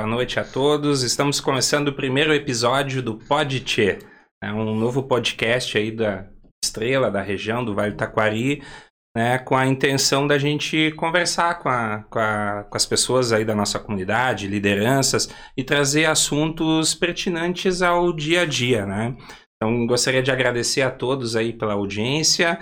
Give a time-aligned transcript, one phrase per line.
[0.00, 1.02] Boa noite a todos.
[1.02, 3.98] Estamos começando o primeiro episódio do Pod Tchê,
[4.42, 6.26] é um novo podcast aí da
[6.64, 8.62] Estrela, da região do Vale do Taquari,
[9.14, 13.44] né, com a intenção da gente conversar com, a, com, a, com as pessoas aí
[13.44, 19.14] da nossa comunidade, lideranças, e trazer assuntos pertinentes ao dia a dia, né?
[19.56, 22.58] Então, gostaria de agradecer a todos aí pela audiência.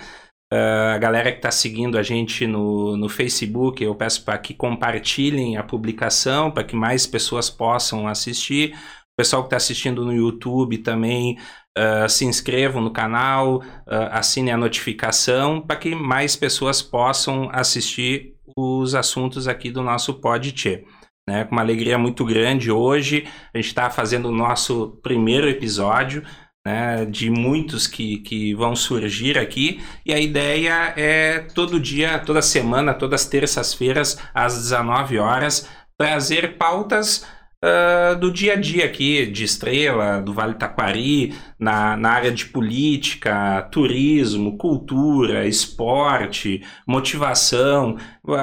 [0.51, 4.53] Uh, a galera que está seguindo a gente no, no Facebook, eu peço para que
[4.53, 8.73] compartilhem a publicação, para que mais pessoas possam assistir.
[8.73, 11.37] O pessoal que está assistindo no YouTube também
[11.77, 18.33] uh, se inscrevam no canal, uh, assinem a notificação, para que mais pessoas possam assistir
[18.57, 20.83] os assuntos aqui do nosso Podtê.
[21.27, 26.23] Né, com uma alegria muito grande hoje, a gente está fazendo o nosso primeiro episódio
[26.65, 29.81] né, de muitos que, que vão surgir aqui.
[30.05, 36.57] E a ideia é todo dia, toda semana, todas as terças-feiras, às 19 horas, trazer
[36.57, 37.25] pautas
[37.63, 42.45] uh, do dia a dia aqui, de Estrela, do Vale Taquari, na, na área de
[42.45, 47.97] política, turismo, cultura, esporte, motivação,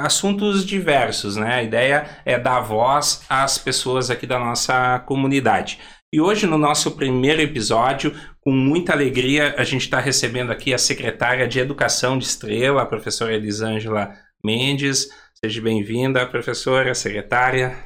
[0.05, 1.36] assuntos diversos.
[1.36, 1.55] Né?
[1.55, 5.78] A ideia é dar voz às pessoas aqui da nossa comunidade.
[6.12, 10.78] E hoje, no nosso primeiro episódio, com muita alegria, a gente está recebendo aqui a
[10.78, 15.08] secretária de Educação de Estrela, a professora Elisângela Mendes.
[15.34, 17.77] Seja bem-vinda, professora, secretária.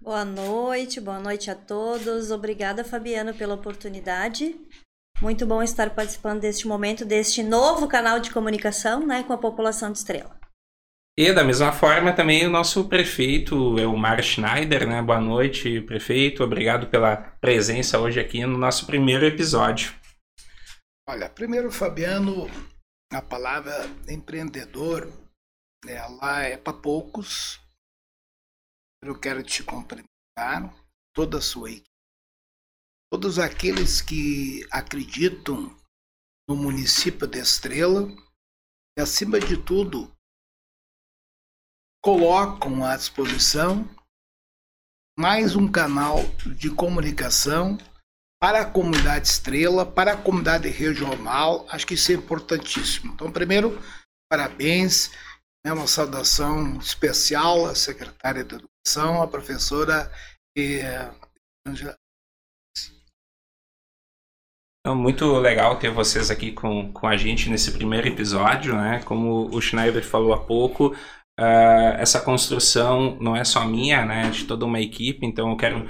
[0.00, 2.30] Boa noite, boa noite a todos.
[2.30, 4.54] Obrigada, Fabiano, pela oportunidade.
[5.20, 9.90] Muito bom estar participando deste momento, deste novo canal de comunicação né, com a população
[9.90, 10.43] de Estrela.
[11.16, 15.00] E da mesma forma também o nosso prefeito, é o Mar Schneider, né?
[15.00, 16.42] Boa noite, prefeito.
[16.42, 19.94] Obrigado pela presença hoje aqui no nosso primeiro episódio.
[21.08, 22.46] Olha, primeiro, Fabiano,
[23.12, 25.08] a palavra empreendedor,
[25.86, 27.60] ela é para poucos.
[29.00, 30.74] Eu quero te cumprimentar,
[31.14, 31.88] toda a sua equipe,
[33.12, 35.78] todos aqueles que acreditam
[36.48, 38.08] no município de Estrela
[38.98, 40.13] e, acima de tudo,
[42.04, 43.88] colocam à disposição
[45.18, 46.18] mais um canal
[46.54, 47.78] de comunicação
[48.38, 51.66] para a comunidade estrela, para a comunidade regional.
[51.70, 53.14] Acho que isso é importantíssimo.
[53.14, 53.80] Então, primeiro,
[54.30, 55.12] parabéns,
[55.64, 60.12] né, uma saudação especial à secretária de Educação, a professora
[60.58, 61.10] eh,
[61.66, 61.96] Angela.
[64.80, 69.02] Então, muito legal ter vocês aqui com, com a gente nesse primeiro episódio, né?
[69.04, 70.94] Como o Schneider falou há pouco,
[71.38, 74.30] Uh, essa construção não é só minha, né?
[74.30, 75.26] De toda uma equipe.
[75.26, 75.88] Então eu quero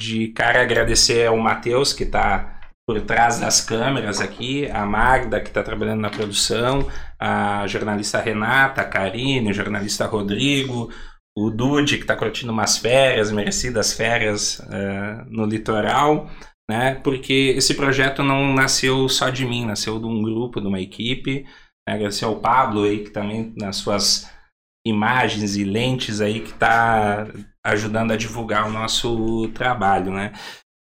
[0.00, 5.48] de cara agradecer ao Matheus, que está por trás das câmeras aqui, a Magda, que
[5.48, 10.90] está trabalhando na produção, a jornalista Renata, a Karine, o jornalista Rodrigo,
[11.36, 16.30] o Dude, que está curtindo umas férias, merecidas férias uh, no litoral,
[16.70, 16.94] né?
[17.02, 21.44] Porque esse projeto não nasceu só de mim, nasceu de um grupo, de uma equipe.
[21.86, 21.94] Né?
[21.94, 24.30] Agradecer ao Pablo aí, que também nas suas
[24.88, 27.26] imagens e lentes aí que está
[27.64, 30.32] ajudando a divulgar o nosso trabalho, né?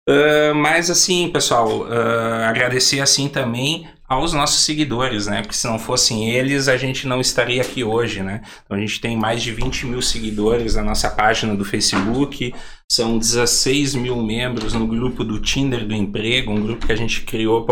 [0.09, 5.41] Uh, mas assim, pessoal, uh, agradecer assim também aos nossos seguidores, né?
[5.41, 8.41] Porque se não fossem eles, a gente não estaria aqui hoje, né?
[8.65, 12.53] Então a gente tem mais de 20 mil seguidores na nossa página do Facebook,
[12.91, 17.21] são 16 mil membros no grupo do Tinder do Emprego, um grupo que a gente
[17.21, 17.65] criou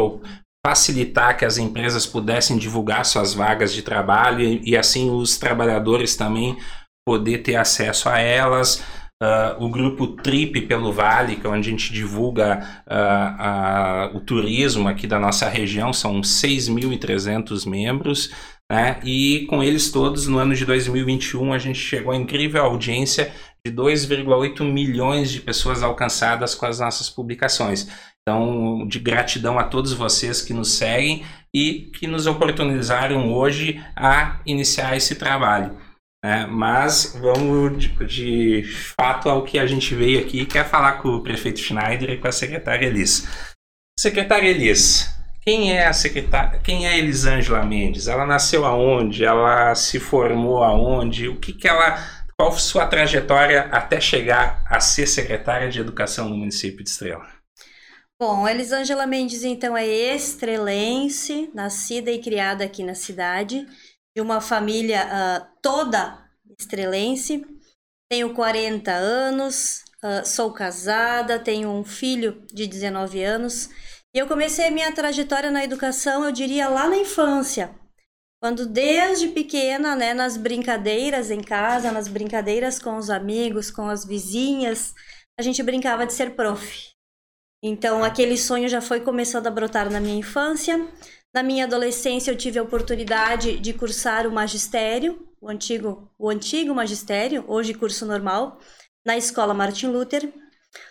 [0.66, 6.16] facilitar que as empresas pudessem divulgar suas vagas de trabalho e, e assim os trabalhadores
[6.16, 6.58] também
[7.06, 8.84] poder ter acesso a elas.
[9.22, 14.20] Uh, o grupo Trip pelo Vale, que é onde a gente divulga uh, uh, o
[14.20, 18.32] turismo aqui da nossa região, são 6.300 membros.
[18.72, 19.00] Né?
[19.04, 23.32] E com eles todos, no ano de 2021, a gente chegou à incrível audiência
[23.64, 27.88] de 2,8 milhões de pessoas alcançadas com as nossas publicações.
[28.22, 34.40] Então, de gratidão a todos vocês que nos seguem e que nos oportunizaram hoje a
[34.46, 35.78] iniciar esse trabalho.
[36.24, 38.64] É, mas vamos de, de,
[38.96, 42.18] fato ao que a gente veio aqui, que é falar com o prefeito Schneider e
[42.20, 43.28] com a secretária Elis.
[44.00, 45.10] Secretária Elis,
[45.42, 46.60] quem é a secretária?
[46.60, 48.08] Quem é Elisângela Mendes?
[48.08, 49.26] Ela nasceu aonde?
[49.26, 51.28] Ela se formou aonde?
[51.28, 51.98] O que, que ela.
[52.38, 57.41] Qual sua trajetória até chegar a ser secretária de Educação no município de Estrela?
[58.22, 63.68] Bom, Elisângela Mendes, então, é estrelense, nascida e criada aqui na cidade,
[64.16, 66.24] de uma família uh, toda
[66.60, 67.44] estrelense.
[68.08, 73.72] Tenho 40 anos, uh, sou casada, tenho um filho de 19 anos.
[74.14, 77.74] E eu comecei a minha trajetória na educação, eu diria, lá na infância.
[78.40, 84.06] Quando desde pequena, né, nas brincadeiras em casa, nas brincadeiras com os amigos, com as
[84.06, 84.94] vizinhas,
[85.40, 86.92] a gente brincava de ser prof.
[87.64, 90.88] Então, aquele sonho já foi começando a brotar na minha infância.
[91.34, 96.74] Na minha adolescência, eu tive a oportunidade de cursar o magistério, o antigo, o antigo
[96.74, 98.60] magistério, hoje curso normal,
[99.06, 100.34] na escola Martin Luther,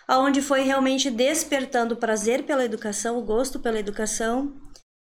[0.07, 4.55] aonde foi realmente despertando o prazer pela educação, o gosto pela educação.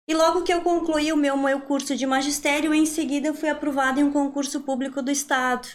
[0.06, 3.48] E logo que eu concluí o meu, meu curso de magistério, em seguida eu fui
[3.48, 5.66] aprovada em um concurso público do estado.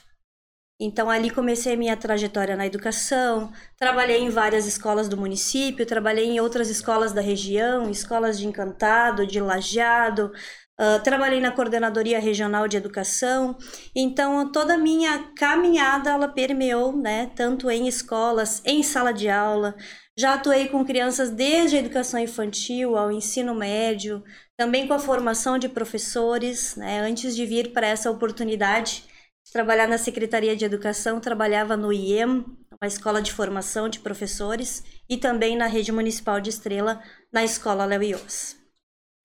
[0.81, 6.39] Então ali comecei minha trajetória na educação, trabalhei em várias escolas do município, trabalhei em
[6.39, 10.31] outras escolas da região, escolas de Encantado, de Lajeado,
[10.79, 13.57] uh, trabalhei na coordenadoria regional de educação.
[13.93, 19.75] Então toda a minha caminhada ela permeou, né, tanto em escolas, em sala de aula.
[20.17, 24.23] Já atuei com crianças desde a educação infantil ao ensino médio,
[24.55, 29.09] também com a formação de professores, né, antes de vir para essa oportunidade
[29.51, 32.45] trabalhar na Secretaria de Educação, trabalhava no IEM,
[32.81, 37.01] uma escola de formação de professores, e também na Rede Municipal de Estrela,
[37.31, 38.55] na Escola Léo Ios.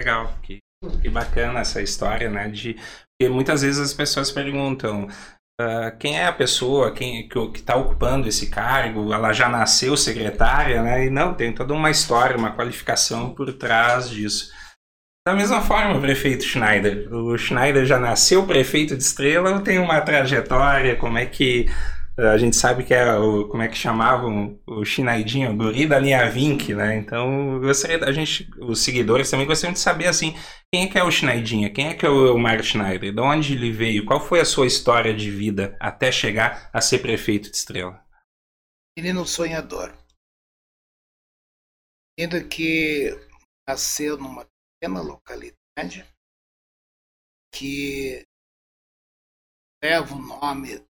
[0.01, 0.59] Legal, que,
[1.01, 2.49] que bacana essa história, né?
[2.49, 5.07] De, porque muitas vezes as pessoas perguntam
[5.61, 10.83] uh, quem é a pessoa quem, que está ocupando esse cargo, ela já nasceu secretária,
[10.83, 11.07] né?
[11.07, 14.53] E não, tem toda uma história, uma qualificação por trás disso.
[15.27, 17.11] Da mesma forma, o prefeito Schneider.
[17.11, 20.97] O Schneider já nasceu prefeito de Estrela ou tem uma trajetória?
[20.97, 21.65] Como é que
[22.19, 25.87] eh, a gente sabe que é o, como é que chamavam o Schneidinho, o guri
[25.87, 26.97] da linha Vink, né?
[26.97, 30.37] Então, gostaria da gente, os seguidores também gostariam de saber assim,
[30.71, 31.73] quem é que é o Schneidinho?
[31.73, 33.15] Quem é que é o, o Mário Schneider?
[33.15, 34.05] De onde ele veio?
[34.05, 37.99] Qual foi a sua história de vida até chegar a ser prefeito de Estrela?
[38.95, 39.91] Menino sonhador.
[42.21, 43.11] Ainda que
[43.67, 44.47] nasceu numa
[44.85, 46.05] pequena localidade
[47.55, 48.23] que
[49.83, 50.87] leva o nome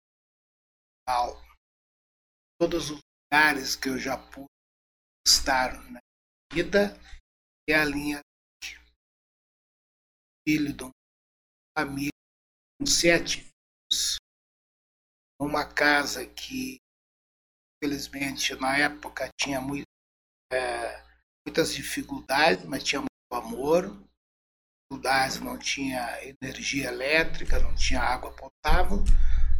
[1.05, 1.35] ao
[2.57, 3.01] todos os
[3.33, 4.47] lugares que eu já pude
[5.27, 5.99] estar na
[6.53, 6.95] vida
[7.67, 8.21] é a linha
[10.47, 10.91] filho de uma
[11.77, 12.11] família
[12.79, 14.15] com sete filhos
[15.39, 16.77] uma casa que
[17.75, 19.85] infelizmente na época tinha muito,
[20.53, 21.03] é,
[21.45, 23.01] muitas dificuldades mas tinha
[23.51, 23.97] amor.
[24.89, 29.03] Dificuldades, não tinha energia elétrica, não tinha água potável,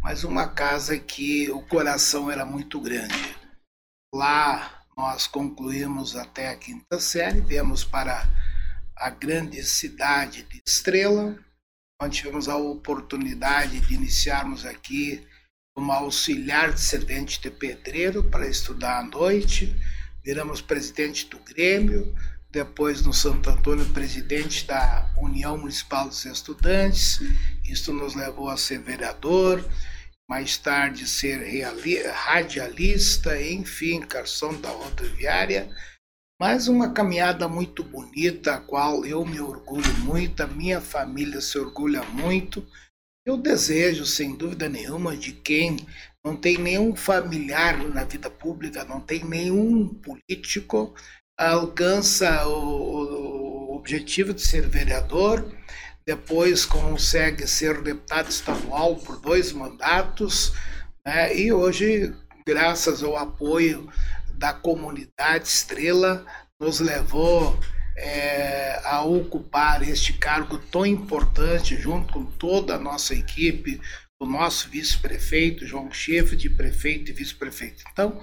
[0.01, 3.35] mas uma casa que o coração era muito grande.
[4.13, 8.29] Lá nós concluímos até a quinta série, viemos para
[8.95, 11.37] a grande cidade de Estrela,
[12.01, 15.25] onde tivemos a oportunidade de iniciarmos aqui
[15.73, 19.73] como auxiliar de servente de pedreiro para estudar à noite.
[20.23, 22.13] Viramos presidente do Grêmio,
[22.51, 27.19] depois no Santo Antônio, presidente da União Municipal dos Estudantes.
[27.65, 29.63] Isso nos levou a ser vereador,
[30.29, 31.39] mais tarde ser
[32.11, 35.69] radialista, enfim, garçom da rodoviária.
[36.39, 41.57] Mas uma caminhada muito bonita, a qual eu me orgulho muito, a minha família se
[41.57, 42.67] orgulha muito.
[43.25, 45.77] Eu desejo, sem dúvida nenhuma, de quem
[46.25, 50.95] não tem nenhum familiar na vida pública, não tem nenhum político,
[51.49, 55.51] alcança o, o objetivo de ser vereador,
[56.05, 60.53] depois consegue ser deputado estadual por dois mandatos,
[61.05, 61.35] né?
[61.35, 62.13] e hoje,
[62.45, 63.89] graças ao apoio
[64.33, 66.25] da comunidade Estrela,
[66.59, 67.59] nos levou
[67.95, 73.79] é, a ocupar este cargo tão importante, junto com toda a nossa equipe,
[74.19, 77.83] o nosso vice-prefeito, João Chefe, de prefeito e vice-prefeito.
[77.91, 78.21] Então,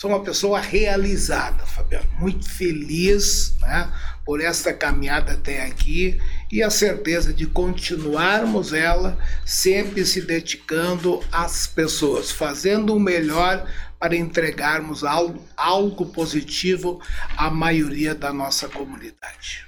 [0.00, 3.92] Sou uma pessoa realizada, Fabiano, muito feliz né,
[4.24, 6.16] por esta caminhada até aqui
[6.52, 14.14] e a certeza de continuarmos ela sempre se dedicando às pessoas, fazendo o melhor para
[14.14, 17.02] entregarmos algo, algo positivo
[17.36, 19.66] à maioria da nossa comunidade.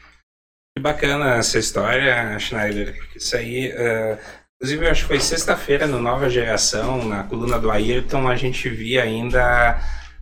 [0.76, 2.96] Que bacana essa história, Schneider.
[3.16, 3.72] Isso aí.
[3.72, 4.40] Uh...
[4.62, 9.02] Inclusive, acho que foi sexta-feira no Nova Geração, na coluna do Ayrton, a gente via
[9.02, 9.80] ainda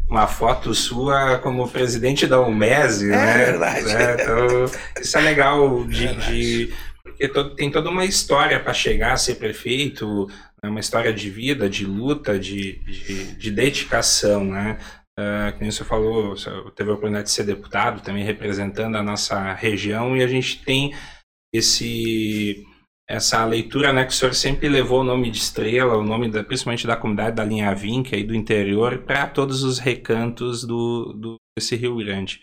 [0.09, 3.45] uma foto sua como presidente da UMES, é né?
[3.45, 3.91] Verdade.
[3.91, 4.65] É, então,
[5.01, 9.37] isso é legal de, é de porque tem toda uma história para chegar a ser
[9.37, 10.27] prefeito,
[10.63, 10.71] né?
[10.71, 14.79] uma história de vida, de luta, de, de, de dedicação, né?
[15.19, 16.37] Uh, como você falou,
[16.77, 20.95] teve a oportunidade de ser deputado, também representando a nossa região, e a gente tem
[21.53, 22.65] esse
[23.09, 26.45] essa leitura, né, que o senhor sempre levou o nome de Estrela, o nome da,
[26.45, 31.37] principalmente da comunidade da linha Vinca e do interior, para todos os recantos do, do,
[31.57, 32.39] desse Rio Grande.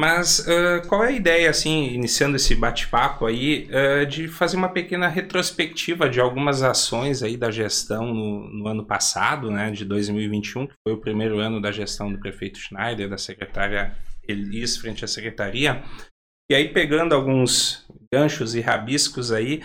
[0.00, 4.68] Mas uh, qual é a ideia, assim, iniciando esse bate-papo aí, uh, de fazer uma
[4.68, 10.66] pequena retrospectiva de algumas ações aí da gestão no, no, ano passado, né, de 2021,
[10.66, 13.96] que foi o primeiro ano da gestão do prefeito Schneider, da secretária
[14.26, 15.84] Elis frente à secretaria.
[16.50, 19.62] E aí, pegando alguns ganchos e rabiscos aí,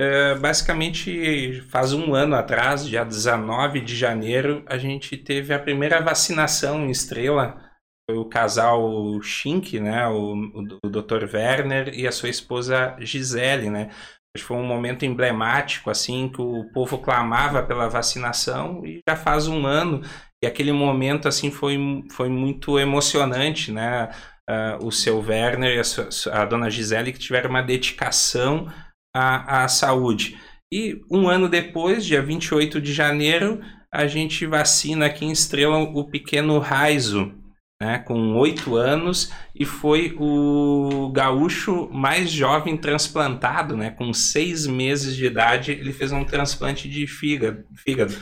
[0.00, 6.00] uh, basicamente faz um ano atrás, dia 19 de janeiro, a gente teve a primeira
[6.00, 7.66] vacinação em Estrela
[8.08, 11.24] foi o casal Schink, né, o, o, o Dr.
[11.34, 13.90] Werner e a sua esposa Gisele, né.
[14.38, 19.66] Foi um momento emblemático, assim, que o povo clamava pela vacinação e já faz um
[19.66, 20.02] ano.
[20.44, 21.78] E aquele momento, assim, foi,
[22.12, 24.10] foi muito emocionante, né.
[24.48, 28.72] Uh, o seu Werner e a, sua, a dona Gisele que tiveram uma dedicação
[29.14, 30.38] à, à saúde.
[30.72, 33.60] E um ano depois, dia 28 de janeiro,
[33.92, 37.32] a gente vacina aqui em Estrela o pequeno Raizo,
[37.80, 45.14] né, com oito anos, e foi o gaúcho mais jovem transplantado, né, com seis meses
[45.14, 47.64] de idade, ele fez um transplante de fígado.
[47.74, 48.14] fígado.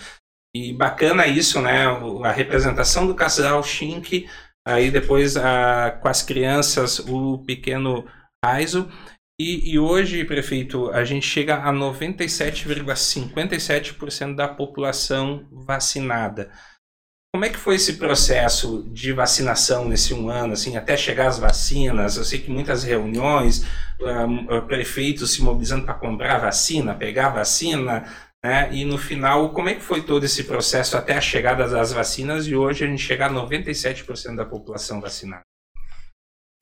[0.54, 1.86] E bacana isso, né,
[2.24, 4.28] a representação do casal Schink,
[4.66, 8.06] aí depois a, com as crianças o pequeno
[8.44, 8.88] Aizo,
[9.40, 16.52] e, e, hoje, prefeito, a gente chega a 97,57% da população vacinada.
[17.34, 21.40] Como é que foi esse processo de vacinação nesse um ano, assim, até chegar as
[21.40, 22.16] vacinas?
[22.16, 23.66] Eu sei que muitas reuniões,
[24.00, 28.04] uh, prefeitos se mobilizando para comprar vacina, pegar vacina,
[28.44, 28.70] né?
[28.74, 32.46] E no final, como é que foi todo esse processo até a chegada das vacinas
[32.46, 35.40] e hoje a gente chegar a 97% da população vacinada?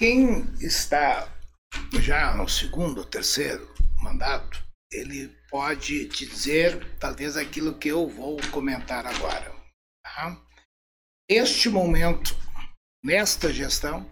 [0.01, 1.29] Quem está
[2.01, 3.69] já no segundo, terceiro
[4.01, 9.53] mandato, ele pode dizer talvez aquilo que eu vou comentar agora.
[10.05, 10.41] Tá?
[11.29, 12.37] Este momento,
[13.05, 14.09] nesta gestão,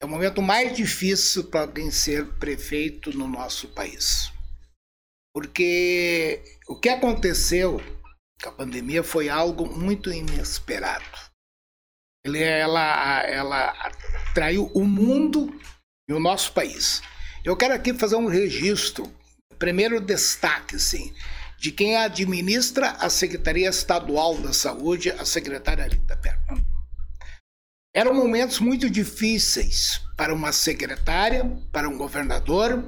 [0.00, 4.31] é o momento mais difícil para alguém ser prefeito no nosso país.
[5.34, 7.80] Porque o que aconteceu
[8.42, 11.04] com a pandemia foi algo muito inesperado.
[12.24, 13.92] Ele, ela, ela
[14.34, 15.58] traiu o mundo
[16.08, 17.02] e o nosso país.
[17.44, 19.12] Eu quero aqui fazer um registro,
[19.58, 21.12] primeiro destaque, sim,
[21.58, 26.64] de quem administra a Secretaria Estadual da Saúde, a secretária Rita Bergman.
[27.94, 32.82] Eram momentos muito difíceis para uma secretária, para um governador,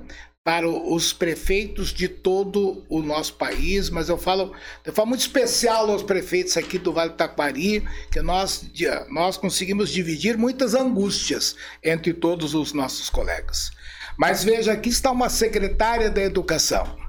[0.44, 5.90] para os prefeitos de todo o nosso país, mas eu falo de forma muito especial
[5.90, 7.82] aos prefeitos aqui do Vale do Taquari,
[8.12, 8.70] que nós,
[9.08, 13.70] nós conseguimos dividir muitas angústias entre todos os nossos colegas.
[14.18, 17.02] Mas veja, aqui está uma secretária da Educação,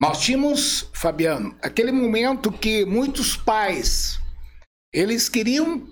[0.00, 4.20] nós tínhamos, Fabiano, aquele momento que muitos pais
[4.92, 5.88] eles queriam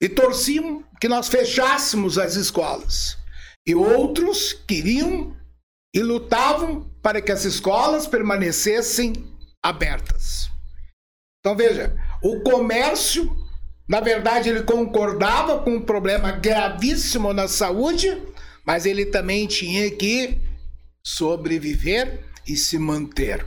[0.00, 3.16] e torciam que nós fechássemos as escolas.
[3.66, 5.34] E outros queriam
[5.94, 9.12] e lutavam para que as escolas permanecessem
[9.62, 10.48] abertas.
[11.40, 13.34] Então veja, o comércio,
[13.88, 18.22] na verdade, ele concordava com um problema gravíssimo na saúde,
[18.64, 20.38] mas ele também tinha que
[21.04, 23.44] sobreviver e se manter.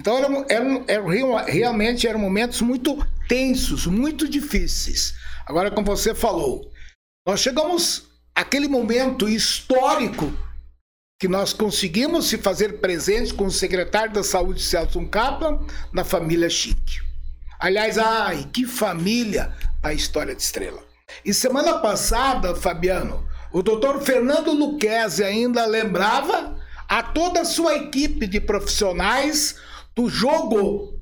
[0.00, 5.14] Então eram, realmente eram momentos muito tensos, muito difíceis.
[5.44, 6.70] Agora, como você falou,
[7.26, 10.32] nós chegamos àquele momento histórico
[11.18, 15.58] que nós conseguimos se fazer presente com o secretário da Saúde, Celso Kaplan,
[15.92, 17.00] na família Chique.
[17.58, 20.80] Aliás, ai, que família a história de Estrela.
[21.24, 26.56] E semana passada, Fabiano, o doutor Fernando Luquezzi ainda lembrava
[26.88, 29.56] a toda a sua equipe de profissionais
[29.96, 31.00] do jogo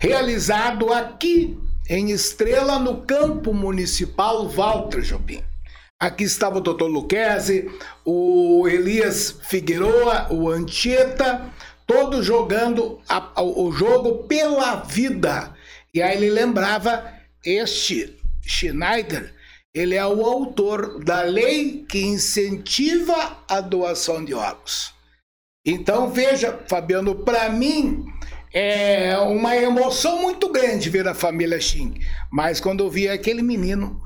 [0.00, 5.44] realizado aqui em Estrela, no campo municipal Walter Jobim.
[5.98, 6.84] Aqui estava o Dr.
[6.84, 7.70] Luquezzi,
[8.04, 11.50] o Elias Figueroa, o Anchieta,
[11.86, 15.54] todos jogando a, a, o jogo pela vida.
[15.94, 17.12] E aí ele lembrava
[17.44, 19.36] este Schneider
[19.76, 24.94] ele é o autor da lei que incentiva a doação de órgãos.
[25.66, 28.06] Então, veja, Fabiano, para mim
[28.54, 32.00] é uma emoção muito grande ver a família Xing.
[32.32, 34.00] Mas quando eu vi aquele menino,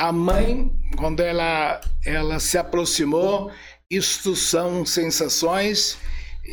[0.00, 3.52] a mãe, quando ela, ela se aproximou,
[3.90, 5.98] isto são sensações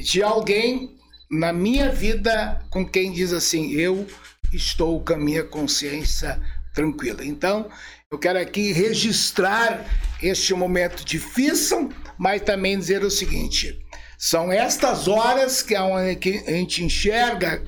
[0.04, 0.98] de alguém
[1.32, 4.06] na minha vida com quem diz assim: eu
[4.51, 6.42] estou com a minha consciência
[6.74, 7.24] tranquila.
[7.24, 7.70] Então,
[8.12, 9.86] eu quero aqui registrar
[10.22, 13.80] este momento difícil, mas também dizer o seguinte:
[14.18, 16.13] são estas horas que a
[16.48, 17.63] gente enxerga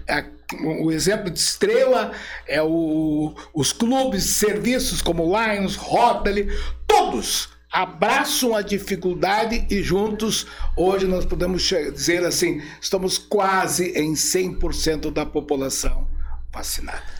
[0.62, 2.12] o exemplo de estrela
[2.48, 6.48] é o, os clubes, serviços como Lions, Rotary,
[6.88, 15.12] todos abraçam a dificuldade e juntos, hoje nós podemos dizer assim, estamos quase em 100%
[15.12, 16.08] da população
[16.51, 17.20] vacinada.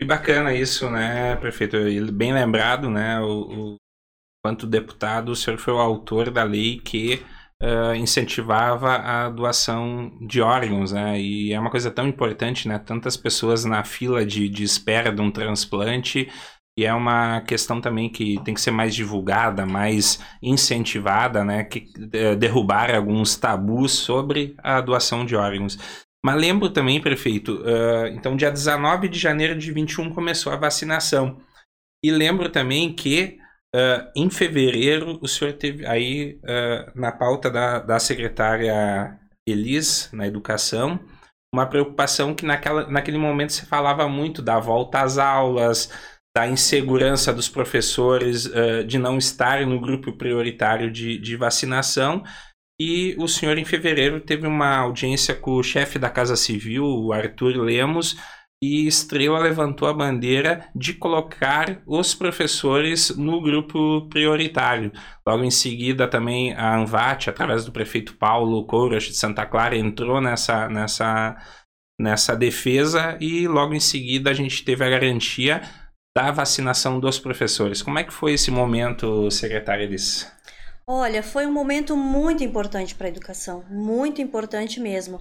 [0.00, 1.76] Que bacana isso, né, prefeito?
[2.12, 3.76] Bem lembrado, né, o, o
[4.44, 7.24] quanto deputado, o senhor foi o autor da lei que
[7.62, 11.20] uh, incentivava a doação de órgãos, né?
[11.20, 12.78] E é uma coisa tão importante, né?
[12.78, 16.28] Tantas pessoas na fila de, de espera de um transplante.
[16.76, 21.64] E é uma questão também que tem que ser mais divulgada, mais incentivada, né?
[21.64, 25.78] Que uh, derrubar alguns tabus sobre a doação de órgãos.
[26.24, 31.38] Mas lembro também, prefeito, uh, então dia 19 de janeiro de 21 começou a vacinação.
[32.02, 33.38] E lembro também que
[33.74, 40.28] Uh, em fevereiro, o senhor teve aí uh, na pauta da, da secretária Elis, na
[40.28, 41.00] educação,
[41.52, 45.90] uma preocupação que naquela, naquele momento se falava muito da volta às aulas,
[46.36, 52.22] da insegurança dos professores uh, de não estarem no grupo prioritário de, de vacinação.
[52.80, 57.12] E o senhor, em fevereiro, teve uma audiência com o chefe da Casa Civil, o
[57.12, 58.16] Arthur Lemos,
[58.62, 64.90] e Estrela levantou a bandeira de colocar os professores no grupo prioritário.
[65.26, 70.20] Logo em seguida, também a Anvat, através do prefeito Paulo Couras de Santa Clara, entrou
[70.20, 71.36] nessa, nessa,
[72.00, 75.60] nessa defesa e logo em seguida a gente teve a garantia
[76.16, 77.82] da vacinação dos professores.
[77.82, 80.32] Como é que foi esse momento, secretária Elis?
[80.86, 85.20] Olha, foi um momento muito importante para a educação, muito importante mesmo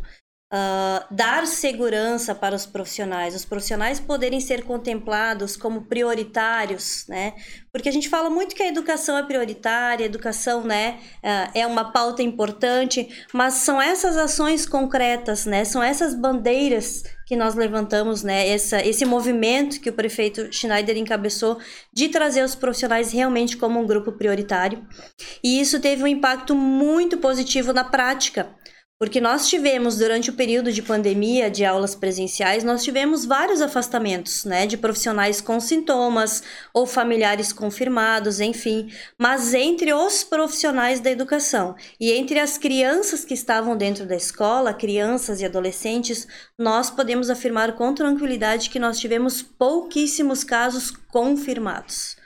[0.54, 7.34] uh, dar segurança para os profissionais, os profissionais poderem ser contemplados como prioritários, né?
[7.72, 11.66] Porque a gente fala muito que a educação é prioritária, a educação, né, uh, é
[11.66, 15.66] uma pauta importante, mas são essas ações concretas, né?
[15.66, 21.58] São essas bandeiras que nós levantamos, né, essa, esse movimento que o prefeito Schneider encabeçou
[21.92, 24.86] de trazer os profissionais realmente como um grupo prioritário.
[25.44, 28.54] E isso teve um impacto muito positivo na prática,
[29.04, 34.46] porque nós tivemos, durante o período de pandemia de aulas presenciais, nós tivemos vários afastamentos,
[34.46, 36.42] né, de profissionais com sintomas
[36.74, 38.90] ou familiares confirmados, enfim.
[39.18, 44.74] Mas entre os profissionais da educação e entre as crianças que estavam dentro da escola,
[44.74, 46.26] crianças e adolescentes,
[46.58, 52.23] nós podemos afirmar com tranquilidade que nós tivemos pouquíssimos casos confirmados.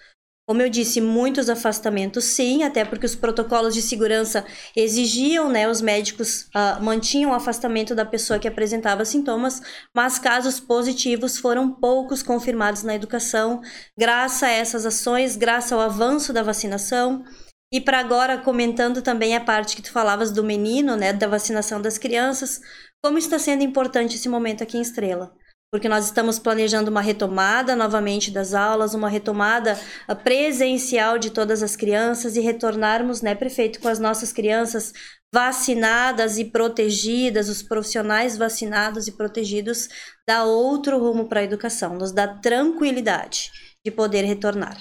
[0.48, 5.82] Como eu disse, muitos afastamentos sim, até porque os protocolos de segurança exigiam, né, os
[5.82, 9.62] médicos uh, mantinham o afastamento da pessoa que apresentava sintomas,
[9.94, 13.60] mas casos positivos foram poucos confirmados na educação,
[14.00, 17.26] graças a essas ações, graças ao avanço da vacinação.
[17.70, 21.82] E para agora, comentando também a parte que tu falavas do menino, né, da vacinação
[21.82, 22.62] das crianças,
[23.04, 25.36] como está sendo importante esse momento aqui em Estrela
[25.72, 29.78] porque nós estamos planejando uma retomada novamente das aulas, uma retomada
[30.08, 34.94] ah, presencial de todas as crianças e retornarmos, né, prefeito, com as nossas crianças
[35.34, 39.90] vacinadas e protegidas, os profissionais vacinados e protegidos,
[40.28, 43.52] dá outro rumo para a educação, nos dá tranquilidade
[43.86, 44.78] de poder retornar.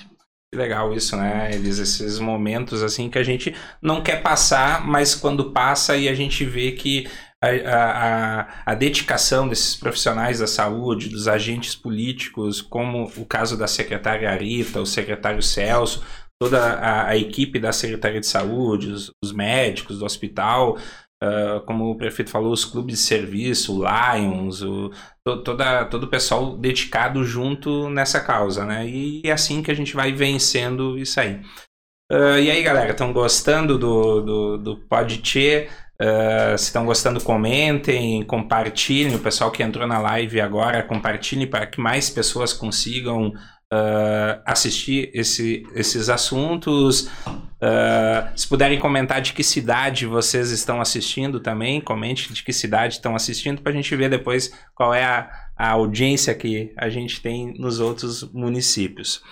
[0.53, 1.81] Que legal isso, né, Elis?
[1.81, 6.45] Esses momentos assim que a gente não quer passar, mas quando passa e a gente
[6.45, 7.09] vê que
[7.47, 13.67] a, a, a, dedicação desses profissionais da saúde, dos agentes políticos, como o caso da
[13.67, 16.03] secretária Arita, o secretário Celso,
[16.41, 20.77] toda a, a equipe da Secretaria de Saúde, os, os médicos do hospital,
[21.23, 24.91] uh, como o prefeito falou, os clubes de serviço, o Lions, o,
[25.25, 28.87] to, toda, todo o pessoal dedicado junto nessa causa, né?
[28.89, 31.41] E é assim que a gente vai vencendo isso aí.
[32.11, 35.69] Uh, e aí, galera, estão gostando do, do, do Podche?
[36.01, 39.15] Uh, se estão gostando, comentem, compartilhem.
[39.15, 43.33] O pessoal que entrou na live agora, compartilhem para que mais pessoas consigam
[43.73, 47.09] uh, assistir esse, esses assuntos.
[47.27, 52.95] Uh, se puderem comentar de que cidade vocês estão assistindo também, comente de que cidade
[52.95, 57.23] estão assistindo para a gente ver depois qual é a, a audiência que a gente
[57.23, 59.23] tem nos outros municípios.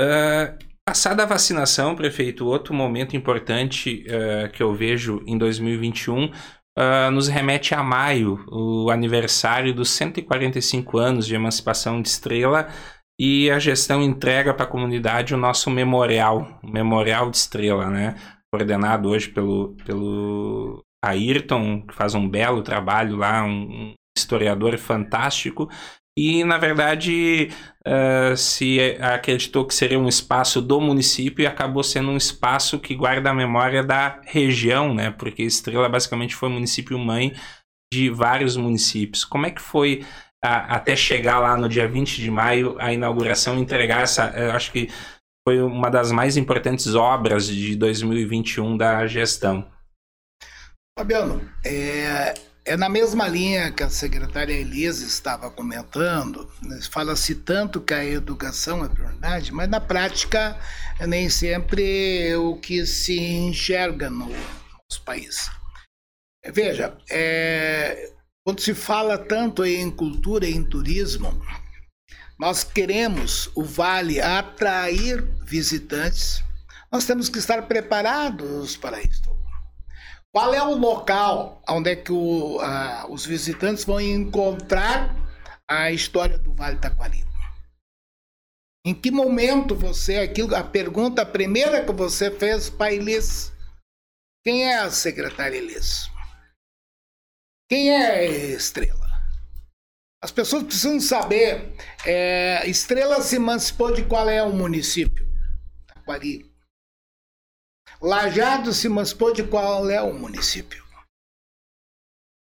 [0.00, 6.30] Uh, Passada a vacinação, prefeito, outro momento importante uh, que eu vejo em 2021 uh,
[6.76, 12.68] eh, nos remete a maio, o aniversário dos 145 anos de emancipação de Estrela,
[13.18, 18.16] e a gestão entrega para a comunidade o nosso memorial, o Memorial de Estrela, né?
[18.52, 25.68] Coordenado hoje pelo, pelo Ayrton, que faz um belo trabalho lá, um historiador fantástico,
[26.16, 27.50] e, na verdade,
[27.86, 32.94] uh, se acreditou que seria um espaço do município e acabou sendo um espaço que
[32.94, 35.10] guarda a memória da região, né?
[35.10, 37.34] Porque Estrela basicamente foi município mãe
[37.92, 39.24] de vários municípios.
[39.24, 40.04] Como é que foi
[40.44, 44.90] até chegar lá no dia 20 de maio a inauguração, entregar essa, eu acho que
[45.46, 49.66] foi uma das mais importantes obras de 2021 da gestão.
[50.98, 52.34] Fabiano, é,
[52.66, 56.80] é na mesma linha que a secretária Elisa estava comentando, né?
[56.90, 60.58] fala-se tanto que a educação é prioridade, mas na prática
[61.06, 65.50] nem sempre é o que se enxerga no nosso país.
[66.52, 71.38] Veja, é, quando se fala tanto em cultura e em turismo,
[72.38, 76.42] nós queremos o Vale atrair visitantes,
[76.90, 79.33] nós temos que estar preparados para isso.
[80.34, 82.58] Qual é o local onde é que o,
[83.08, 85.14] os visitantes vão encontrar
[85.68, 87.24] a história do Vale Taquari?
[88.84, 93.52] Em que momento você, aquilo, a pergunta primeira que você fez para Elis,
[94.42, 96.10] quem é a secretária Elis?
[97.70, 99.08] Quem é Estrela?
[100.20, 101.76] As pessoas precisam saber.
[102.04, 105.24] É, Estrela se emancipou de qual é o município?
[105.86, 106.53] Taquari.
[108.04, 110.84] Lajado se emancipou de qual é o município?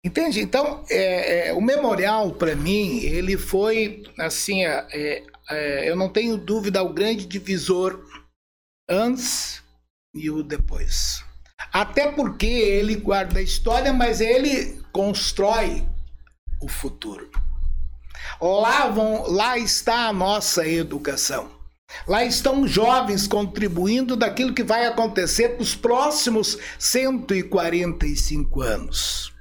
[0.04, 0.40] Entende?
[0.40, 6.08] Então, é, é, o memorial, para mim, ele foi, assim, é, é, é, eu não
[6.08, 8.04] tenho dúvida, o grande divisor
[8.90, 9.62] antes
[10.12, 11.24] e o depois.
[11.72, 15.86] Até porque ele guarda a história, mas ele constrói
[16.60, 17.30] o futuro.
[18.40, 21.55] Lá, vão, lá está a nossa educação.
[22.06, 29.32] Lá estão jovens contribuindo daquilo que vai acontecer para os próximos 145 anos.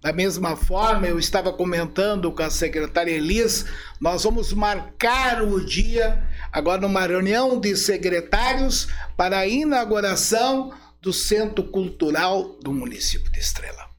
[0.00, 3.66] Da mesma forma, eu estava comentando com a secretária Elis,
[4.00, 11.64] nós vamos marcar o dia, agora numa reunião de secretários, para a inauguração do Centro
[11.64, 13.90] Cultural do município de Estrela.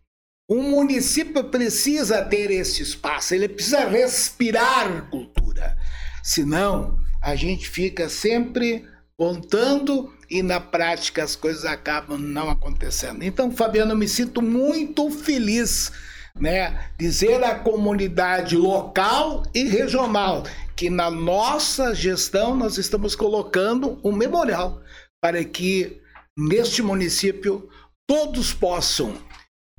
[0.49, 5.77] O município precisa ter esse espaço, ele precisa respirar cultura.
[6.23, 8.85] Senão, a gente fica sempre
[9.17, 13.23] contando e na prática as coisas acabam não acontecendo.
[13.23, 15.91] Então, Fabiano, eu me sinto muito feliz,
[16.35, 20.43] né, dizer à comunidade local e regional
[20.75, 24.81] que na nossa gestão nós estamos colocando um memorial
[25.19, 25.99] para que
[26.37, 27.67] neste município
[28.07, 29.17] todos possam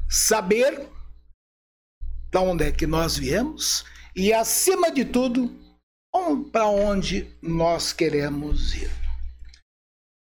[0.09, 0.89] saber
[2.33, 3.85] de onde é que nós viemos
[4.17, 5.68] e, acima de tudo,
[6.53, 8.91] para onde nós queremos ir.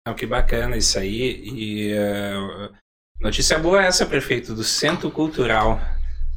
[0.07, 1.41] Oh, que bacana isso aí.
[1.45, 2.73] E uh,
[3.21, 5.79] notícia boa é essa, prefeito, do Centro Cultural.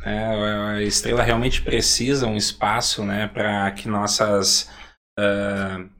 [0.05, 4.71] É, a Estrela realmente precisa um espaço né, para que nossas.
[5.19, 5.91] Uh,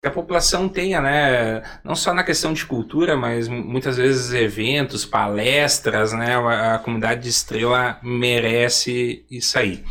[0.00, 5.04] que a população tenha, né, não só na questão de cultura, mas muitas vezes eventos,
[5.04, 9.84] palestras, né, a comunidade de Estrela merece isso aí.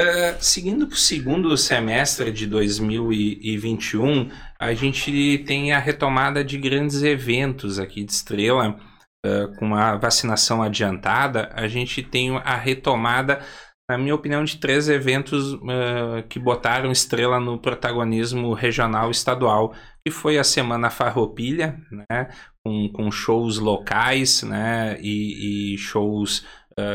[0.00, 7.02] Uh, seguindo para o segundo semestre de 2021, a gente tem a retomada de grandes
[7.02, 8.80] eventos aqui de Estrela,
[9.26, 13.44] uh, com a vacinação adiantada, a gente tem a retomada
[13.90, 19.74] na minha opinião, de três eventos uh, que botaram estrela no protagonismo regional estadual,
[20.06, 22.30] que foi a Semana Farroupilha, né,
[22.64, 26.46] com, com shows locais né, e, e shows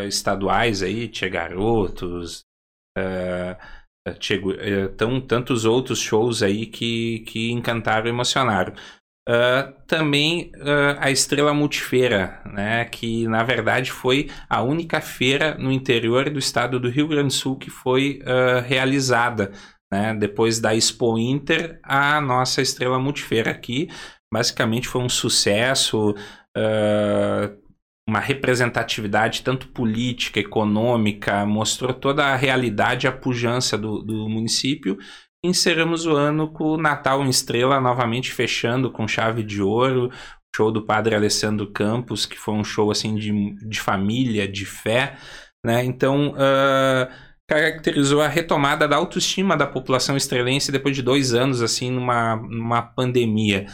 [0.07, 2.45] estaduais, aí, Tia Garotos,
[2.97, 8.73] uh, tão, tantos outros shows aí que, que encantaram e emocionaram.
[9.27, 15.71] Uh, também uh, a Estrela Multifeira, né, que na verdade foi a única feira no
[15.71, 19.51] interior do estado do Rio Grande do Sul que foi uh, realizada.
[19.91, 23.87] Né, depois da Expo Inter, a nossa Estrela Multifeira aqui
[24.33, 26.15] basicamente foi um sucesso,
[28.07, 34.97] uma representatividade tanto política, econômica, mostrou toda a realidade, a pujança do, do município
[35.47, 40.11] encerramos o ano com o Natal em Estrela novamente fechando com chave de ouro.
[40.55, 45.17] Show do Padre Alessandro Campos, que foi um show assim de, de família, de fé,
[45.65, 45.83] né?
[45.83, 47.13] Então, uh,
[47.45, 52.81] caracterizou a retomada da autoestima da população estrelense depois de dois anos, assim, numa, numa
[52.81, 53.65] pandemia.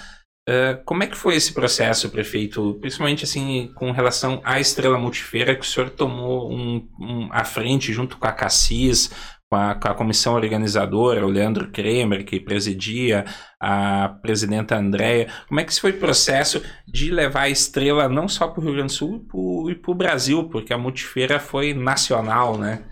[0.49, 2.77] Uh, como é que foi esse processo, prefeito?
[2.81, 7.93] Principalmente assim com relação à Estrela Multifeira, que o senhor tomou um, um, à frente
[7.93, 9.11] junto com a Cassis,
[9.51, 13.25] com a, com a, comissão organizadora, o Leandro Kremer, que presidia,
[13.59, 15.27] a presidenta Andréia.
[15.47, 18.73] Como é que foi o processo de levar a estrela não só para o Rio
[18.73, 22.83] Grande do Sul e para o Brasil, porque a multifeira foi nacional, né?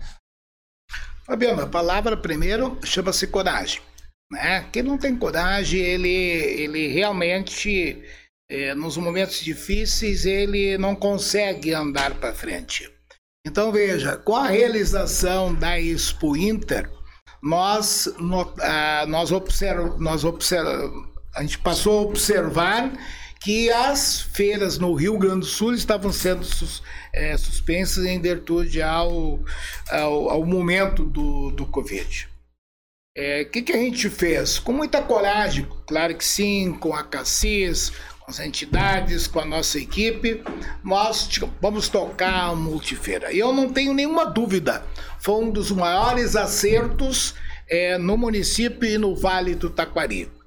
[1.26, 3.80] Fabiano, a palavra primeiro chama-se coragem.
[4.30, 4.68] Né?
[4.72, 8.02] Quem não tem coragem, ele, ele realmente,
[8.48, 12.88] é, nos momentos difíceis, ele não consegue andar para frente.
[13.46, 16.90] Então veja, com a realização da Expo Inter,
[17.42, 20.92] nós, uh, nós, observ, nós observ,
[21.34, 22.92] a gente passou a observar
[23.40, 26.82] que as feiras no Rio Grande do Sul estavam sendo sus,
[27.14, 29.40] é, suspensas em virtude ao,
[29.90, 32.28] ao, ao momento do, do Covid.
[33.20, 34.58] O é, que, que a gente fez?
[34.58, 39.78] Com muita coragem, claro que sim, com a Cassis, com as entidades, com a nossa
[39.78, 40.42] equipe,
[40.82, 41.28] nós
[41.60, 43.30] vamos tocar a multifeira.
[43.30, 44.82] E eu não tenho nenhuma dúvida,
[45.18, 47.34] foi um dos maiores acertos
[47.68, 50.39] é, no município e no Vale do Taquari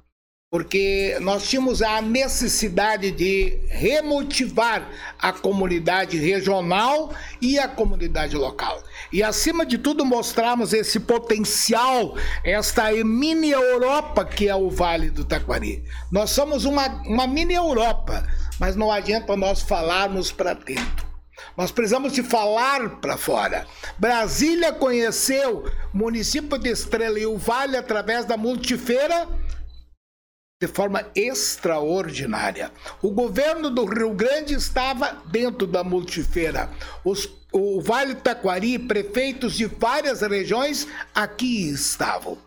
[0.53, 4.87] porque nós tínhamos a necessidade de remotivar
[5.17, 7.11] a comunidade regional
[7.41, 8.83] e a comunidade local.
[9.11, 15.25] E, acima de tudo, mostrarmos esse potencial, esta mini Europa que é o Vale do
[15.25, 15.83] Taquari.
[16.11, 18.23] Nós somos uma, uma mini Europa,
[18.59, 21.07] mas não adianta nós falarmos para dentro.
[21.57, 23.65] Nós precisamos de falar para fora.
[23.97, 29.27] Brasília conheceu o município de Estrela e o Vale através da multifeira
[30.63, 32.71] de forma extraordinária.
[33.01, 36.69] O governo do Rio Grande estava dentro da multifeira.
[37.03, 42.37] Os, o Vale Taquari, prefeitos de várias regiões aqui estavam.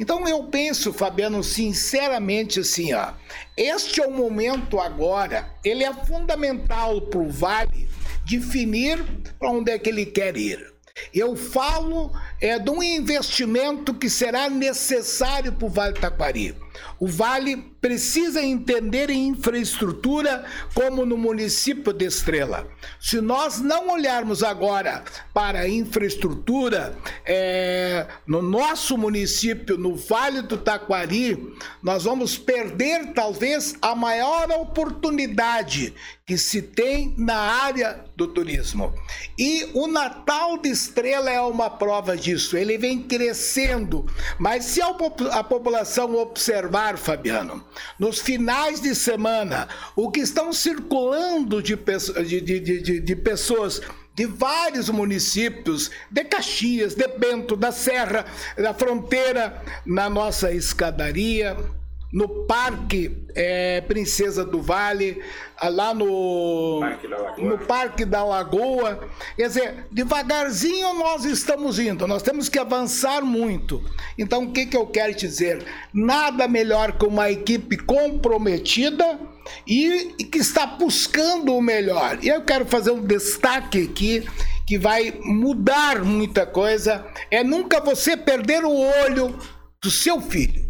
[0.00, 3.10] Então eu penso, Fabiano, sinceramente assim, ó,
[3.54, 7.90] este é o momento agora, ele é fundamental para o Vale
[8.24, 9.04] definir
[9.38, 10.72] para onde é que ele quer ir.
[11.12, 12.10] Eu falo
[12.40, 16.56] é, de um investimento que será necessário para o Vale Taquari.
[16.98, 22.66] O Vale precisa entender em infraestrutura como no município de Estrela.
[23.00, 30.56] Se nós não olharmos agora para a infraestrutura é, no nosso município, no Vale do
[30.56, 35.94] Taquari, nós vamos perder talvez a maior oportunidade
[36.26, 38.92] que se tem na área do turismo.
[39.38, 42.56] E o Natal de Estrela é uma prova disso.
[42.56, 44.04] Ele vem crescendo,
[44.36, 44.92] mas se a,
[45.44, 46.65] população observar,
[46.96, 47.64] Fabiano,
[47.98, 53.80] nos finais de semana, o que estão circulando de, de, de, de, de pessoas
[54.14, 58.24] de vários municípios, de Caxias, de Bento, da Serra,
[58.56, 61.54] da Fronteira, na nossa escadaria,
[62.16, 65.22] no Parque é, Princesa do Vale,
[65.62, 69.06] lá no Parque no Parque da Lagoa.
[69.36, 73.84] Quer dizer, devagarzinho nós estamos indo, nós temos que avançar muito.
[74.16, 75.62] Então, o que, que eu quero te dizer?
[75.92, 79.20] Nada melhor que uma equipe comprometida
[79.66, 82.18] e, e que está buscando o melhor.
[82.22, 84.26] E eu quero fazer um destaque aqui
[84.66, 89.38] que vai mudar muita coisa: é nunca você perder o olho
[89.82, 90.65] do seu filho.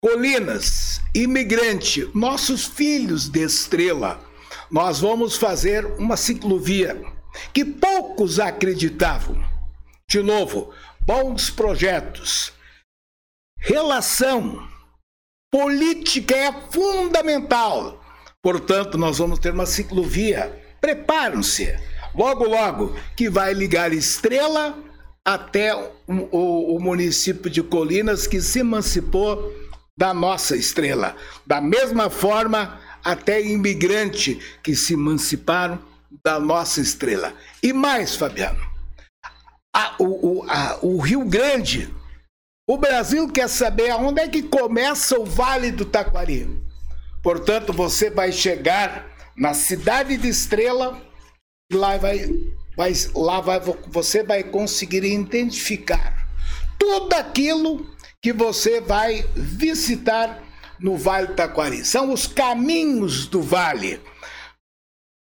[0.00, 4.20] Colinas, imigrante, nossos filhos de estrela,
[4.70, 7.02] nós vamos fazer uma ciclovia
[7.52, 9.44] que poucos acreditavam.
[10.08, 10.72] De novo,
[11.04, 12.52] bons projetos.
[13.58, 14.68] Relação
[15.50, 18.00] política é fundamental.
[18.40, 20.64] Portanto, nós vamos ter uma ciclovia.
[20.80, 21.76] Preparam-se.
[22.14, 24.78] Logo, logo, que vai ligar Estrela
[25.24, 25.90] até o,
[26.30, 29.52] o, o município de Colinas, que se emancipou
[29.98, 31.16] da nossa estrela.
[31.44, 35.80] Da mesma forma, até imigrante que se emanciparam
[36.24, 37.34] da nossa estrela.
[37.60, 38.60] E mais, Fabiano,
[39.74, 41.92] a, o, a, o Rio Grande,
[42.66, 46.48] o Brasil quer saber aonde é que começa o Vale do Taquari.
[47.20, 51.02] Portanto, você vai chegar na cidade de Estrela
[51.72, 52.30] e lá vai,
[52.76, 56.28] vai, lá vai, você vai conseguir identificar
[56.78, 60.42] tudo aquilo que você vai visitar
[60.78, 61.84] no Vale do Taquari.
[61.84, 64.00] São os caminhos do vale.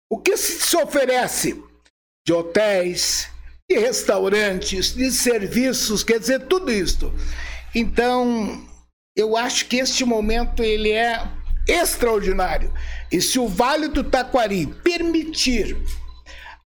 [0.10, 1.62] O que se oferece
[2.26, 3.28] de hotéis,
[3.70, 7.14] de restaurantes, de serviços, quer dizer, tudo isso.
[7.74, 8.66] Então,
[9.16, 11.22] eu acho que este momento ele é
[11.68, 12.72] extraordinário.
[13.12, 15.78] E se o Vale do Taquari permitir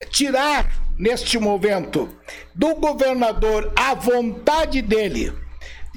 [0.09, 2.09] tirar neste momento
[2.53, 5.33] do governador a vontade dele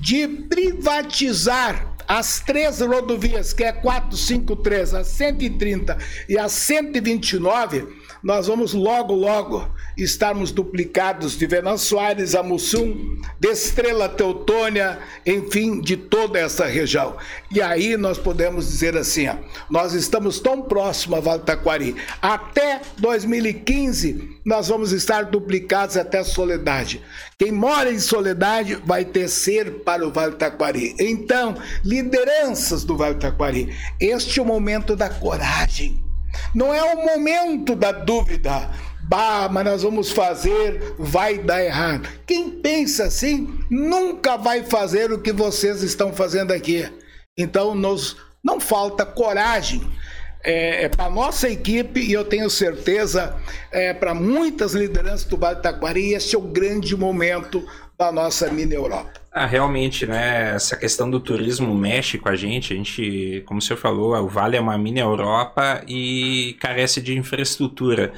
[0.00, 7.86] de privatizar as três rodovias, que é 453, a 130 e a 129,
[8.22, 15.80] nós vamos logo, logo estarmos duplicados de Venan Soares a Mussum, de Estrela Teutônia, enfim,
[15.80, 17.16] de toda essa região.
[17.50, 19.36] E aí nós podemos dizer assim, ó,
[19.70, 21.96] nós estamos tão próximos a Vale Taquari.
[22.20, 27.02] Até 2015 nós vamos estar duplicados até Soledade.
[27.38, 30.94] Quem mora em Soledade vai tecer para o Vale Taquari.
[30.98, 36.07] Então, lideranças do Vale Taquari, este é o momento da coragem.
[36.54, 38.70] Não é o momento da dúvida
[39.08, 42.08] bah, mas nós vamos fazer, vai dar errado.
[42.26, 46.86] Quem pensa assim nunca vai fazer o que vocês estão fazendo aqui.
[47.36, 49.80] Então, nos, não falta coragem
[50.44, 53.34] é, é para nossa equipe e eu tenho certeza
[53.72, 57.66] é, para muitas lideranças do Vale do Taquari, esse é o grande momento
[57.98, 59.20] da nossa mini Europa.
[59.38, 60.56] Ah, realmente, né?
[60.56, 62.72] Essa questão do turismo mexe com a gente.
[62.72, 68.12] A gente, como senhor falou, o Vale é uma mini Europa e carece de infraestrutura.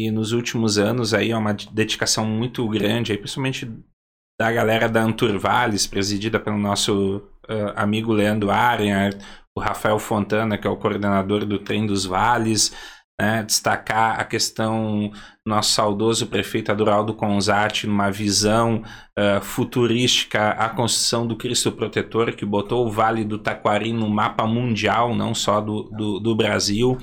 [0.00, 3.70] E nos últimos anos aí é uma dedicação muito grande, aí, principalmente
[4.40, 9.18] da galera da Anturvales, presidida pelo nosso uh, amigo Leandro Arias,
[9.54, 12.74] o Rafael Fontana, que é o coordenador do Trem dos Vales,
[13.20, 15.12] né, destacar a questão
[15.46, 18.82] nosso saudoso prefeito Adoraldo Conzati numa visão
[19.18, 24.46] uh, futurística a construção do Cristo Protetor que botou o Vale do Taquari no mapa
[24.46, 26.98] mundial, não só do, do, do Brasil.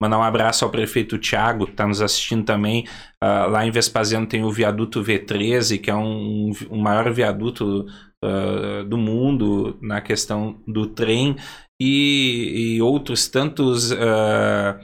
[0.00, 2.86] Mandar um abraço ao prefeito Tiago, que está nos assistindo também.
[3.22, 7.84] Uh, lá em Vespasiano tem o viaduto V13, que é um, um maior viaduto
[8.24, 11.36] uh, do mundo na questão do trem,
[11.78, 14.78] e, e outros tantos uh,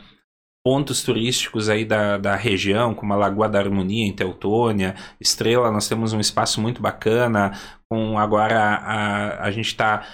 [0.66, 5.86] pontos turísticos aí da, da região, como a Lagoa da Harmonia, em Teutônia, Estrela, nós
[5.86, 7.56] temos um espaço muito bacana,
[7.88, 10.04] com agora a, a gente está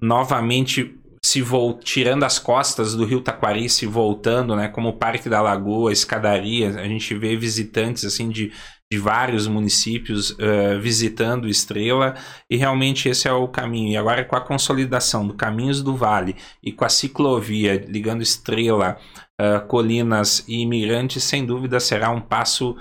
[0.00, 5.28] novamente se vol tirando as costas do Rio Taquari, se voltando, né, como o Parque
[5.28, 8.50] da Lagoa, escadaria, a gente vê visitantes assim de,
[8.90, 12.14] de vários municípios uh, visitando Estrela
[12.48, 13.92] e realmente esse é o caminho.
[13.92, 18.98] E agora com a consolidação do Caminhos do Vale e com a ciclovia ligando Estrela,
[19.40, 22.76] uh, Colinas e Imigrantes, sem dúvida será um passo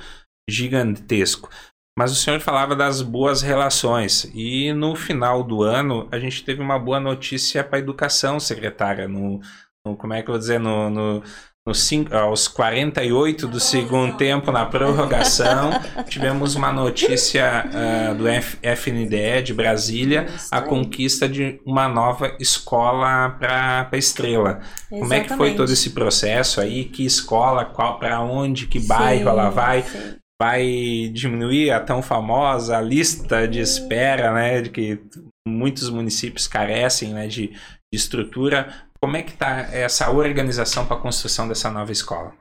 [0.49, 1.49] gigantesco.
[1.97, 6.59] Mas o senhor falava das boas relações e no final do ano a gente teve
[6.59, 9.07] uma boa notícia para a educação, secretária.
[9.07, 9.39] No,
[9.85, 10.59] no, como é que eu vou dizer?
[10.59, 11.23] No, no,
[11.65, 15.71] no cinco, aos 48 do segundo tempo, na prorrogação,
[16.07, 23.29] tivemos uma notícia uh, do F, FNDE de Brasília, a conquista de uma nova escola
[23.39, 24.59] para Estrela.
[24.59, 25.01] Exatamente.
[25.01, 26.85] Como é que foi todo esse processo aí?
[26.85, 29.83] Que escola, para onde, que bairro sim, ela vai?
[29.83, 34.99] Sim vai diminuir a tão famosa lista de espera, né, de que
[35.47, 37.57] muitos municípios carecem, né, de, de
[37.93, 38.67] estrutura.
[39.03, 42.33] Como é que está essa organização para a construção dessa nova escola?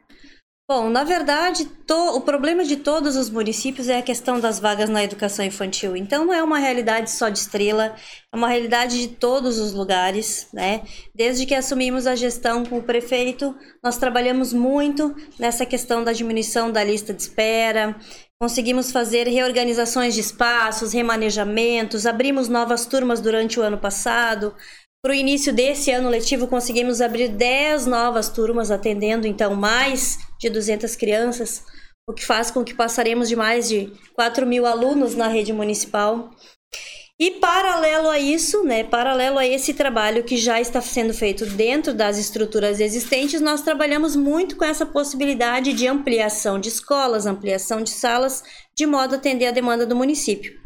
[0.70, 4.88] Bom, na verdade, to, o problema de todos os municípios é a questão das vagas
[4.88, 5.96] na educação infantil.
[5.96, 7.96] Então, não é uma realidade só de Estrela,
[8.32, 10.82] é uma realidade de todos os lugares, né?
[11.12, 16.70] Desde que assumimos a gestão com o prefeito, nós trabalhamos muito nessa questão da diminuição
[16.70, 17.96] da lista de espera,
[18.40, 24.52] conseguimos fazer reorganizações de espaços, remanejamentos, abrimos novas turmas durante o ano passado,
[25.02, 30.48] para o início desse ano letivo, conseguimos abrir 10 novas turmas, atendendo então mais de
[30.48, 31.64] 200 crianças,
[32.08, 36.30] o que faz com que passaremos de mais de 4 mil alunos na rede municipal.
[37.18, 41.92] E paralelo a isso, né, paralelo a esse trabalho que já está sendo feito dentro
[41.92, 47.90] das estruturas existentes, nós trabalhamos muito com essa possibilidade de ampliação de escolas, ampliação de
[47.90, 48.44] salas,
[48.76, 50.60] de modo a atender a demanda do município.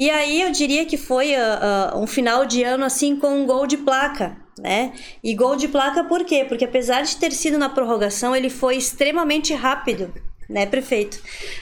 [0.00, 3.44] E aí eu diria que foi uh, uh, um final de ano assim com um
[3.46, 4.94] gol de placa, né?
[5.22, 6.42] E gol de placa por quê?
[6.48, 10.10] Porque apesar de ter sido na prorrogação, ele foi extremamente rápido,
[10.48, 11.18] né, prefeito?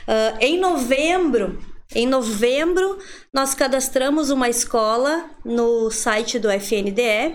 [0.07, 1.59] Uh, em novembro,
[1.93, 2.99] em novembro,
[3.35, 7.35] nós cadastramos uma escola no site do FNDE,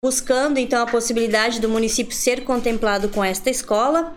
[0.00, 4.16] buscando então a possibilidade do município ser contemplado com esta escola.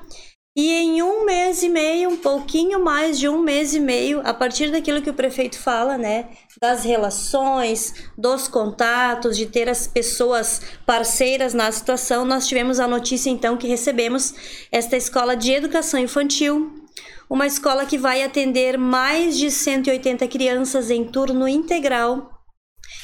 [0.61, 4.33] E em um mês e meio, um pouquinho mais de um mês e meio, a
[4.33, 10.61] partir daquilo que o prefeito fala, né, das relações, dos contatos, de ter as pessoas
[10.85, 14.33] parceiras na situação, nós tivemos a notícia então que recebemos
[14.69, 16.83] esta escola de educação infantil,
[17.29, 22.31] uma escola que vai atender mais de 180 crianças em turno integral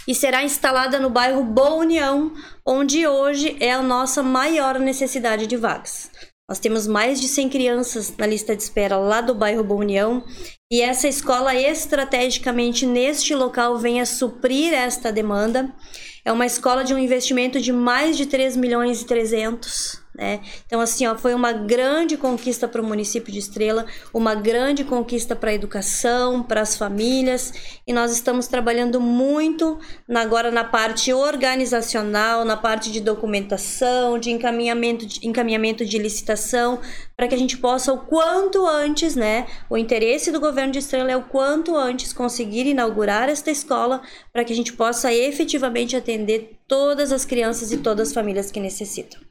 [0.06, 2.34] e será instalada no bairro Boa União,
[2.66, 6.12] onde hoje é a nossa maior necessidade de vagas.
[6.48, 10.24] Nós temos mais de 100 crianças na lista de espera lá do bairro Boa União
[10.72, 15.74] e essa escola estrategicamente neste local vem a suprir esta demanda.
[16.24, 20.42] É uma escola de um investimento de mais de 3 milhões e 300 né?
[20.66, 25.36] Então, assim, ó, foi uma grande conquista para o município de Estrela, uma grande conquista
[25.36, 27.54] para a educação, para as famílias,
[27.86, 29.78] e nós estamos trabalhando muito
[30.10, 36.80] agora na parte organizacional, na parte de documentação, de encaminhamento de, encaminhamento de licitação,
[37.16, 39.48] para que a gente possa o quanto antes, né?
[39.70, 44.02] O interesse do governo de Estrela é o quanto antes conseguir inaugurar esta escola,
[44.32, 48.60] para que a gente possa efetivamente atender todas as crianças e todas as famílias que
[48.60, 49.25] necessitam.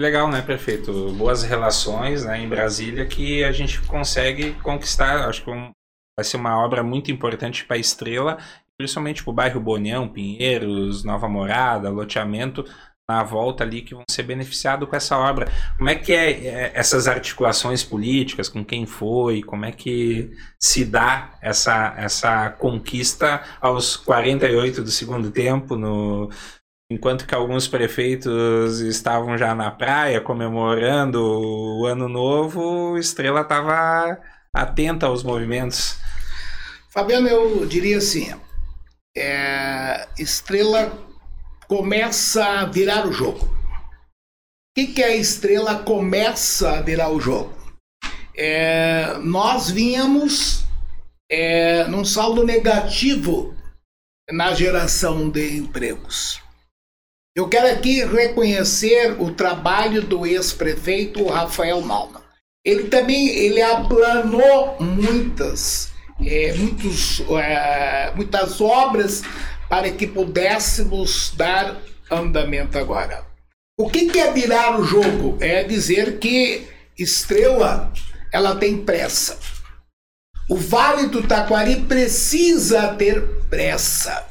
[0.00, 1.12] Legal, né, prefeito?
[1.14, 5.28] Boas relações né, em Brasília que a gente consegue conquistar.
[5.28, 5.72] Acho que um,
[6.16, 8.38] vai ser uma obra muito importante para a Estrela,
[8.78, 12.64] principalmente para o bairro Bonião, Pinheiros, Nova Morada, loteamento
[13.08, 15.50] na volta ali que vão ser beneficiados com essa obra.
[15.76, 20.30] Como é que é, é, essas articulações políticas, com quem foi, como é que
[20.60, 26.30] se dá essa, essa conquista aos 48 do segundo tempo, no,
[26.90, 34.18] enquanto que alguns prefeitos estavam já na praia comemorando o ano novo, Estrela estava
[34.54, 35.98] atenta aos movimentos.
[36.90, 38.34] Fabiano, eu diria assim,
[39.16, 40.90] é, Estrela
[41.68, 43.44] começa a virar o jogo.
[43.44, 47.52] O que, que a estrela começa a virar o jogo?
[48.36, 50.64] É, nós vínhamos
[51.30, 53.56] é, num saldo negativo
[54.30, 56.40] na geração de empregos.
[57.38, 62.20] Eu quero aqui reconhecer o trabalho do ex-prefeito Rafael Malman.
[62.64, 69.22] Ele também ele aplanou muitas, é, muitos, é, muitas obras
[69.68, 71.80] para que pudéssemos dar
[72.10, 73.24] andamento agora.
[73.78, 75.38] O que, é virar o jogo?
[75.40, 76.66] É dizer que
[76.98, 77.92] Estrela
[78.32, 79.38] ela tem pressa.
[80.50, 84.26] O Vale do Taquari precisa ter pressa.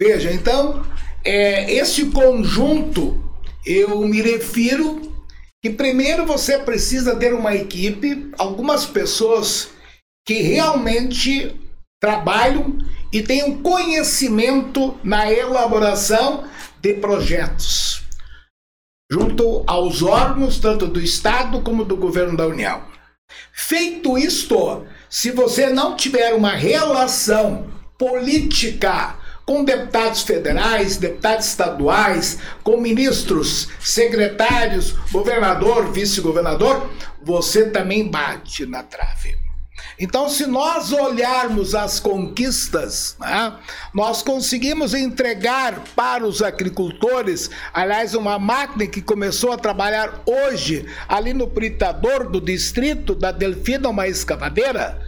[0.00, 0.86] Veja, então,
[1.24, 3.22] é, esse conjunto,
[3.64, 5.12] eu me refiro
[5.62, 9.70] que primeiro você precisa ter uma equipe, algumas pessoas
[10.26, 11.54] que realmente
[12.00, 12.78] trabalham
[13.12, 16.44] e tenham conhecimento na elaboração
[16.80, 18.02] de projetos,
[19.10, 22.84] junto aos órgãos tanto do Estado como do governo da União.
[23.52, 29.17] Feito isto, se você não tiver uma relação política
[29.48, 36.90] com deputados federais, deputados estaduais, com ministros, secretários, governador, vice-governador,
[37.22, 39.38] você também bate na trave.
[39.98, 43.54] Então, se nós olharmos as conquistas, né,
[43.94, 51.32] nós conseguimos entregar para os agricultores, aliás, uma máquina que começou a trabalhar hoje ali
[51.32, 55.00] no Pritador do distrito da Delfina, uma escavadeira,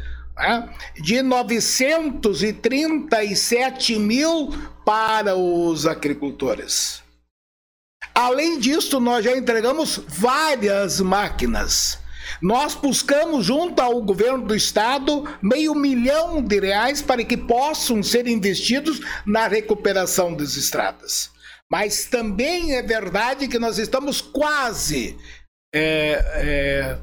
[0.97, 4.51] de 937 mil
[4.85, 7.03] para os agricultores.
[8.15, 12.01] Além disso, nós já entregamos várias máquinas
[12.41, 18.27] nós buscamos, junto ao governo do estado, meio milhão de reais para que possam ser
[18.27, 21.31] investidos na recuperação das estradas.
[21.71, 25.17] Mas também é verdade que nós estamos quase,
[25.75, 26.99] é, é,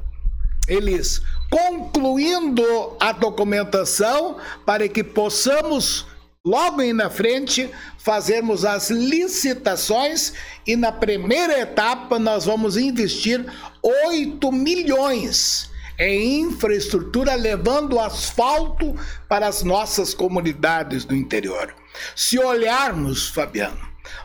[0.67, 2.63] eles, concluindo
[2.99, 6.05] a documentação para que possamos
[6.45, 10.33] logo aí na frente fazermos as licitações
[10.65, 13.45] e na primeira etapa nós vamos investir
[13.83, 15.69] 8 milhões
[15.99, 18.95] em infraestrutura, levando asfalto
[19.27, 21.73] para as nossas comunidades do interior.
[22.15, 23.79] Se olharmos, Fabiano,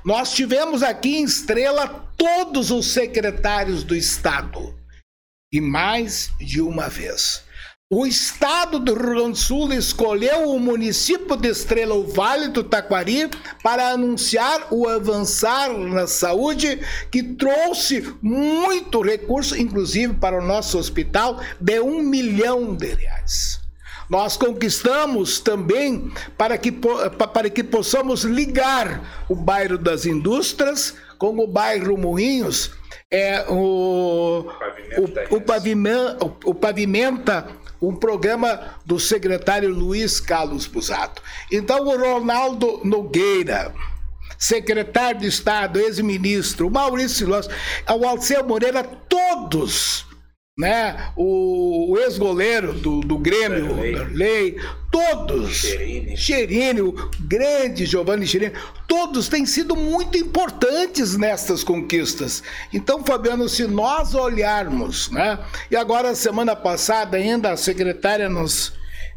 [0.05, 4.75] nós tivemos aqui em Estrela todos os secretários do Estado,
[5.53, 7.42] e mais de uma vez.
[7.94, 12.64] O estado do Rio Grande do Sul escolheu o município de Estrela, o Vale do
[12.64, 13.28] Taquari,
[13.62, 16.80] para anunciar o avançar na saúde,
[17.11, 23.61] que trouxe muito recurso, inclusive para o nosso hospital, de um milhão de reais.
[24.09, 31.46] Nós conquistamos também para que, para que possamos ligar o bairro das indústrias com o
[31.46, 32.70] bairro Moinhos,
[33.12, 34.46] é, o,
[34.96, 37.46] o, o, pavimenta, o, pavimenta
[37.80, 41.22] um programa do secretário Luiz Carlos Busato.
[41.50, 43.74] Então, o Ronaldo Nogueira,
[44.38, 47.48] secretário de Estado, ex-ministro, o Maurício Silós,
[47.86, 50.06] o Alceu Moreira, todos
[50.62, 51.10] né?
[51.16, 53.74] O, o ex-goleiro do, do Grêmio,
[54.12, 54.56] Lei,
[54.92, 55.66] todos,
[56.14, 58.52] Cherini, o grande Giovanni Cherini,
[58.86, 62.44] todos têm sido muito importantes nessas conquistas.
[62.72, 65.36] Então, Fabiano, se nós olharmos, né?
[65.68, 68.72] E agora, semana passada, ainda a secretária nos,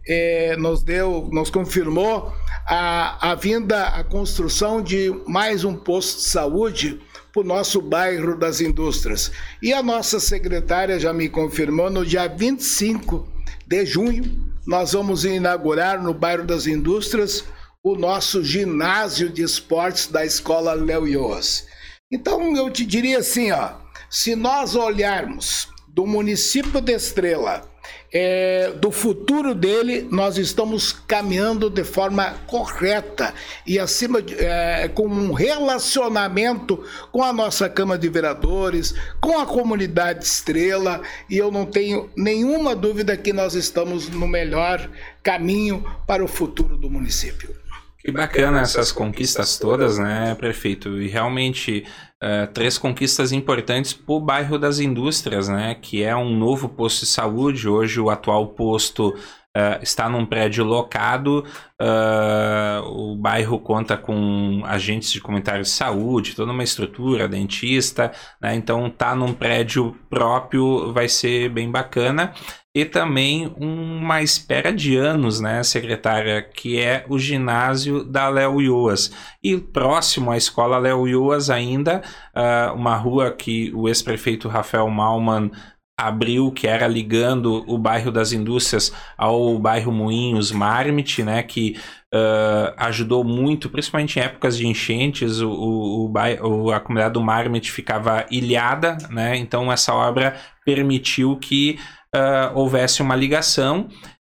[0.08, 2.34] eh, nos deu, nos confirmou
[2.66, 7.00] a, a vinda, a construção de mais um posto de saúde
[7.36, 9.30] para o nosso bairro das indústrias.
[9.62, 13.28] E a nossa secretária já me confirmou, no dia 25
[13.68, 14.24] de junho,
[14.66, 17.44] nós vamos inaugurar no bairro das indústrias
[17.84, 21.66] o nosso ginásio de esportes da escola Léo Ios.
[22.10, 23.74] Então eu te diria assim, ó,
[24.10, 27.70] se nós olharmos do município de Estrela
[28.18, 33.34] é, do futuro dele, nós estamos caminhando de forma correta
[33.68, 39.46] e acima de, é, com um relacionamento com a nossa Câmara de Vereadores, com a
[39.46, 44.90] comunidade Estrela, e eu não tenho nenhuma dúvida que nós estamos no melhor
[45.22, 47.65] caminho para o futuro do município.
[48.06, 51.02] Que bacana essas conquistas todas, né, prefeito?
[51.02, 51.84] E realmente
[52.24, 55.74] uh, três conquistas importantes para o bairro das indústrias, né?
[55.74, 57.68] Que é um novo posto de saúde.
[57.68, 59.16] Hoje o atual posto
[59.56, 61.46] uh, está num prédio locado.
[61.82, 68.56] Uh, o bairro conta com agentes de comunitário de saúde, toda uma estrutura, dentista, né?
[68.56, 72.34] Então tá num prédio próprio, vai ser bem bacana
[72.76, 79.14] e também uma espera de anos, né, secretária, que é o ginásio da Léo Iuas.
[79.42, 82.02] E próximo à escola Léo Iuas ainda,
[82.36, 85.52] uh, uma rua que o ex-prefeito Rafael Malman
[85.98, 91.78] abriu, que era ligando o bairro das indústrias ao bairro Moinhos Marmit, né, que
[92.14, 97.72] uh, ajudou muito, principalmente em épocas de enchentes, o, o, o, a comunidade do Marmit
[97.72, 100.36] ficava ilhada, né, então essa obra
[100.66, 101.80] permitiu que
[102.14, 103.88] uh, houvesse uma ligação.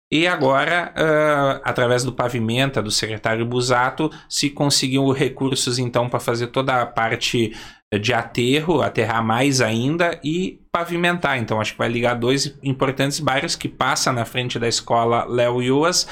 [0.09, 6.47] E agora, uh, através do Pavimenta, do secretário Busato, se conseguiu recursos então para fazer
[6.47, 7.53] toda a parte
[7.94, 11.38] de aterro, aterrar mais ainda e pavimentar.
[11.38, 15.62] Então, acho que vai ligar dois importantes bairros que passa na frente da escola Léo
[15.62, 16.08] Iuas.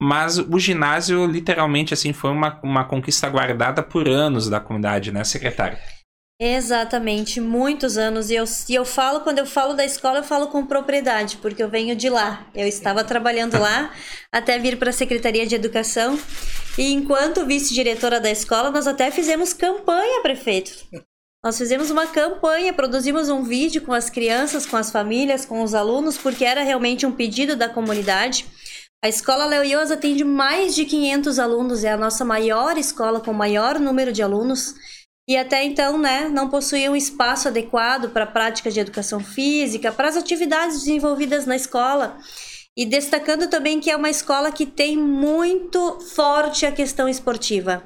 [0.00, 5.24] Mas o ginásio, literalmente, assim, foi uma, uma conquista guardada por anos da comunidade, né,
[5.24, 5.76] secretário?
[6.40, 8.30] Exatamente, muitos anos.
[8.30, 11.60] E eu, e eu falo, quando eu falo da escola, eu falo com propriedade, porque
[11.60, 12.46] eu venho de lá.
[12.54, 13.92] Eu estava trabalhando lá
[14.30, 16.16] até vir para a Secretaria de Educação.
[16.78, 20.70] E enquanto vice-diretora da escola, nós até fizemos campanha, prefeito.
[21.42, 25.74] Nós fizemos uma campanha, produzimos um vídeo com as crianças, com as famílias, com os
[25.74, 28.46] alunos, porque era realmente um pedido da comunidade.
[29.02, 33.78] A escola Leoiosa atende mais de 500 alunos, é a nossa maior escola com maior
[33.78, 34.74] número de alunos
[35.28, 39.92] e até então, né, não possuía um espaço adequado para a prática de educação física,
[39.92, 42.16] para as atividades desenvolvidas na escola.
[42.74, 47.82] E destacando também que é uma escola que tem muito forte a questão esportiva.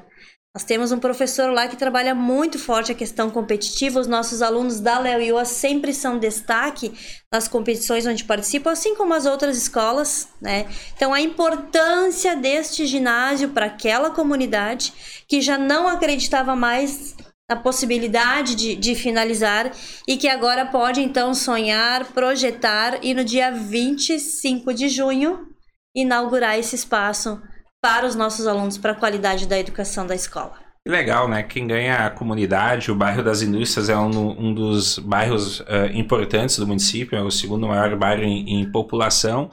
[0.55, 3.99] Nós temos um professor lá que trabalha muito forte a questão competitiva.
[3.99, 6.93] Os nossos alunos da Léo Ioa sempre são destaque
[7.31, 10.67] nas competições onde participam, assim como as outras escolas, né?
[10.95, 14.93] Então, a importância deste ginásio para aquela comunidade
[15.27, 17.15] que já não acreditava mais
[17.49, 19.71] a possibilidade de, de finalizar
[20.07, 25.47] e que agora pode então sonhar, projetar e no dia 25 de junho
[25.95, 27.41] inaugurar esse espaço
[27.81, 30.63] para os nossos alunos, para a qualidade da educação da escola.
[30.85, 31.43] Que legal, né?
[31.43, 36.57] Quem ganha a comunidade, o bairro das indústrias é um, um dos bairros uh, importantes
[36.57, 39.49] do município, é o segundo maior bairro em, em população.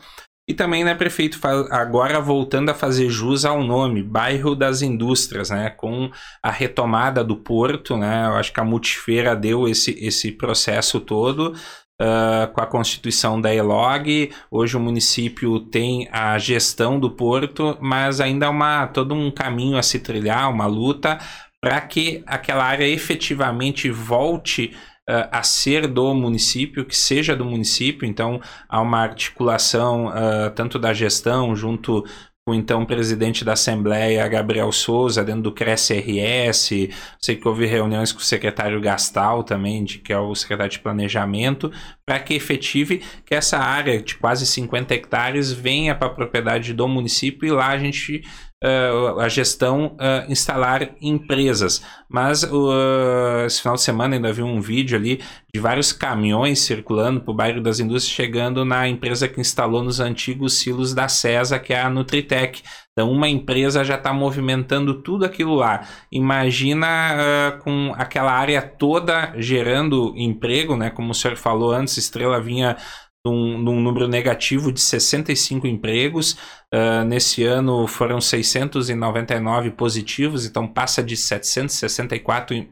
[0.50, 1.38] E também, né, prefeito,
[1.70, 6.10] agora voltando a fazer jus ao nome, Bairro das Indústrias, né, com
[6.42, 11.54] a retomada do porto, né, eu acho que a Multifeira deu esse, esse processo todo,
[12.02, 18.20] uh, com a constituição da ELOG, hoje o município tem a gestão do porto, mas
[18.20, 21.16] ainda há uma, todo um caminho a se trilhar, uma luta,
[21.60, 24.74] para que aquela área efetivamente volte
[25.08, 30.78] uh, a ser do município, que seja do município, então há uma articulação uh, tanto
[30.78, 32.04] da gestão junto
[32.46, 36.88] com então presidente da Assembleia, Gabriel Souza, dentro do Cresce-RS,
[37.20, 40.80] sei que houve reuniões com o secretário Gastal também, de, que é o secretário de
[40.80, 41.70] Planejamento,
[42.10, 46.88] para que efetive que essa área de quase 50 hectares venha para a propriedade do
[46.88, 48.24] município e lá a gente
[48.64, 51.84] uh, a gestão uh, instalar empresas.
[52.08, 55.20] Mas uh, esse final de semana ainda vi um vídeo ali
[55.54, 60.00] de vários caminhões circulando para o bairro das indústrias, chegando na empresa que instalou nos
[60.00, 62.60] antigos silos da CESA, que é a Nutritec.
[63.00, 65.88] Então, uma empresa já está movimentando tudo aquilo lá.
[66.12, 70.90] Imagina uh, com aquela área toda gerando emprego, né?
[70.90, 72.76] Como o senhor falou antes, Estrela vinha
[73.24, 76.36] num, num número negativo de 65 empregos.
[76.74, 82.64] Uh, nesse ano foram 699 positivos, então passa de 764 uh,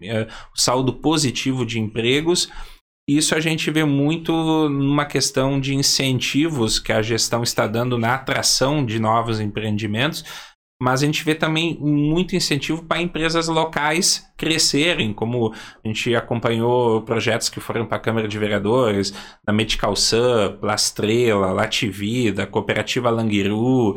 [0.55, 2.51] o saldo positivo de empregos.
[3.09, 4.33] Isso a gente vê muito
[4.69, 10.23] numa questão de incentivos que a gestão está dando na atração de novos empreendimentos,
[10.81, 17.01] mas a gente vê também muito incentivo para empresas locais crescerem, como a gente acompanhou
[17.01, 23.97] projetos que foram para a Câmara de Vereadores, da Medical Sun, Plastrela, Lativida, Cooperativa Languiru,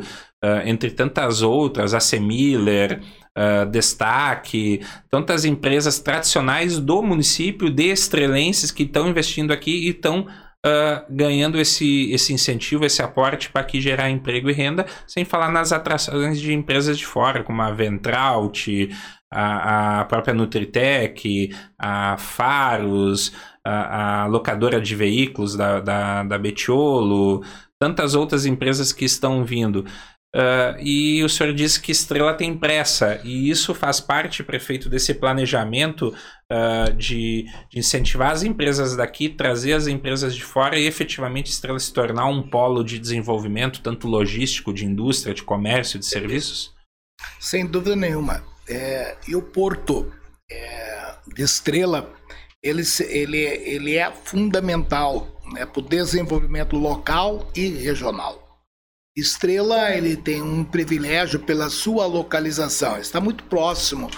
[0.64, 3.00] entre tantas outras, a Semiller,
[3.36, 4.80] uh, Destaque,
[5.10, 10.26] tantas empresas tradicionais do município de estrelenses que estão investindo aqui e estão
[10.66, 15.50] uh, ganhando esse, esse incentivo, esse aporte para que gerar emprego e renda, sem falar
[15.50, 18.90] nas atrações de empresas de fora, como a Ventraut,
[19.30, 23.32] a, a própria Nutritec, a Faros,
[23.64, 27.42] a, a locadora de veículos da, da, da Betiolo,
[27.80, 29.84] tantas outras empresas que estão vindo.
[30.34, 35.12] Uh, e o senhor disse que Estrela tem pressa, e isso faz parte, prefeito, desse
[35.12, 41.50] planejamento uh, de, de, incentivar as empresas daqui, trazer as empresas de fora e efetivamente
[41.50, 46.72] Estrela se tornar um polo de desenvolvimento, tanto logístico, de indústria, de comércio, de serviços?
[47.38, 48.42] Sem dúvida nenhuma.
[48.66, 50.10] É, e o porto
[50.50, 52.10] é, de Estrela,
[52.62, 58.41] ele, ele, ele é fundamental né, para o desenvolvimento local e regional.
[59.16, 64.10] Estrela ele tem um privilégio pela sua localização, está muito próximo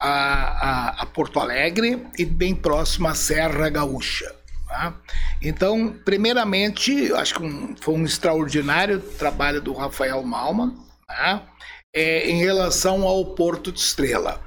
[0.00, 4.34] a, a, a Porto Alegre e bem próximo à Serra Gaúcha.
[4.68, 4.94] Tá?
[5.40, 10.76] Então, primeiramente, acho que um, foi um extraordinário trabalho do Rafael Malman
[11.06, 11.46] tá?
[11.94, 14.40] é, em relação ao Porto de Estrela.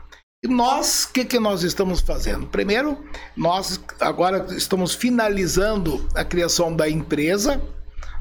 [0.43, 2.45] E nós, o que, que nós estamos fazendo?
[2.45, 3.03] Primeiro,
[3.35, 7.59] nós agora estamos finalizando a criação da empresa,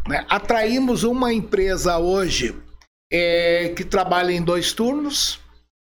[0.08, 0.24] né?
[0.28, 2.54] Atraímos uma empresa hoje
[3.12, 5.40] é, que trabalha em dois turnos.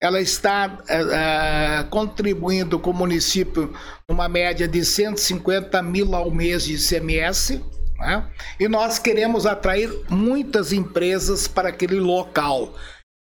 [0.02, 3.74] Ela está é, é contribuindo com o município
[4.10, 7.64] numa média de 150 mil ao mês de ICMS.
[7.98, 8.30] Né?
[8.60, 12.74] E nós queremos atrair muitas empresas para aquele local.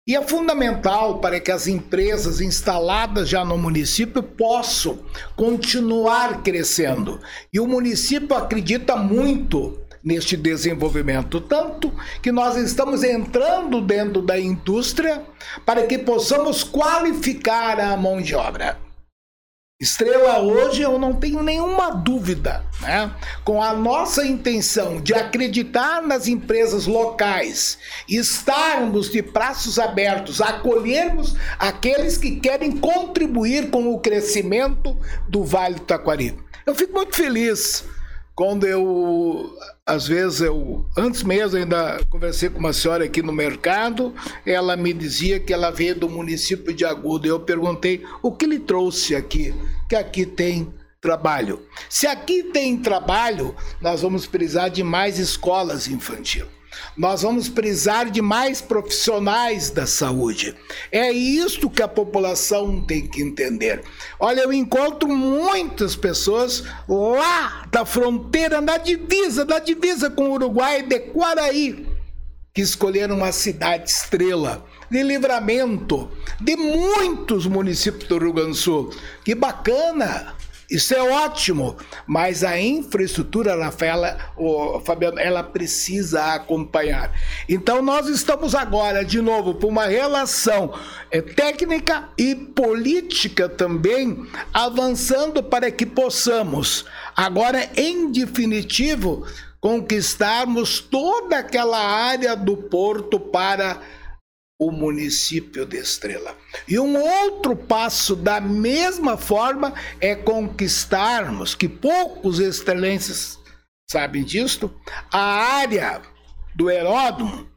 [0.08, 5.00] E é fundamental para que as empresas instaladas já no município possam
[5.36, 7.20] continuar crescendo.
[7.52, 11.42] E o município acredita muito neste desenvolvimento.
[11.42, 15.22] Tanto que nós estamos entrando dentro da indústria
[15.66, 18.78] para que possamos qualificar a mão de obra.
[19.80, 23.14] Estrela hoje eu não tenho nenhuma dúvida, né?
[23.44, 27.78] Com a nossa intenção de acreditar nas empresas locais,
[28.10, 34.98] estarmos de braços abertos, acolhermos aqueles que querem contribuir com o crescimento
[35.28, 36.36] do Vale do Taquari.
[36.66, 37.84] Eu fico muito feliz
[38.38, 39.52] quando eu,
[39.84, 44.14] às vezes, eu, antes mesmo ainda conversei com uma senhora aqui no mercado,
[44.46, 47.28] ela me dizia que ela veio do município de Agudo.
[47.28, 49.56] Eu perguntei o que lhe trouxe aqui,
[49.90, 50.72] que aqui tem
[51.02, 51.64] trabalho.
[51.90, 56.46] Se aqui tem trabalho, nós vamos precisar de mais escolas infantil.
[56.96, 60.56] Nós vamos precisar de mais profissionais da saúde.
[60.92, 63.84] É isto que a população tem que entender.
[64.20, 70.84] Olha, eu encontro muitas pessoas lá da fronteira, na divisa, na divisa com o Uruguai,
[70.84, 71.88] de Quaraí,
[72.54, 76.10] que escolheram uma cidade estrela de livramento
[76.40, 78.94] de muitos municípios do Rio Grande do Sul.
[79.24, 80.37] Que bacana!
[80.70, 87.10] Isso é ótimo, mas a infraestrutura, Rafaela, o Fabiano, ela precisa acompanhar.
[87.48, 90.74] Então nós estamos agora, de novo, por uma relação
[91.10, 96.84] é, técnica e política também, avançando para que possamos,
[97.16, 99.26] agora em definitivo,
[99.62, 103.82] conquistarmos toda aquela área do porto para
[104.60, 106.36] o município de Estrela.
[106.68, 113.38] E um outro passo da mesma forma é conquistarmos, que poucos estrelenses
[113.90, 114.74] sabem disto,
[115.12, 115.20] a
[115.60, 116.02] área
[116.56, 117.48] do aeródromo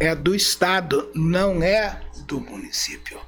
[0.00, 3.20] é do estado, não é do município.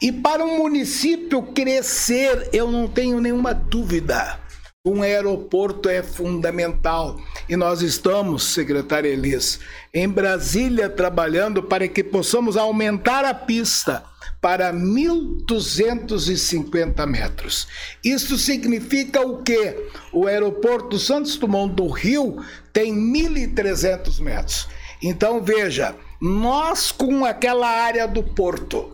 [0.00, 4.40] E para um município crescer, eu não tenho nenhuma dúvida
[4.86, 9.58] um aeroporto é fundamental e nós estamos, secretária Elis,
[9.92, 14.04] em Brasília trabalhando para que possamos aumentar a pista
[14.40, 17.66] para 1.250 metros.
[18.04, 19.88] Isso significa o quê?
[20.12, 22.36] O aeroporto Santos Dumont do Rio
[22.72, 24.68] tem 1.300 metros.
[25.02, 28.92] Então veja, nós com aquela área do porto,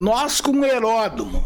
[0.00, 1.44] nós com o aeródromo,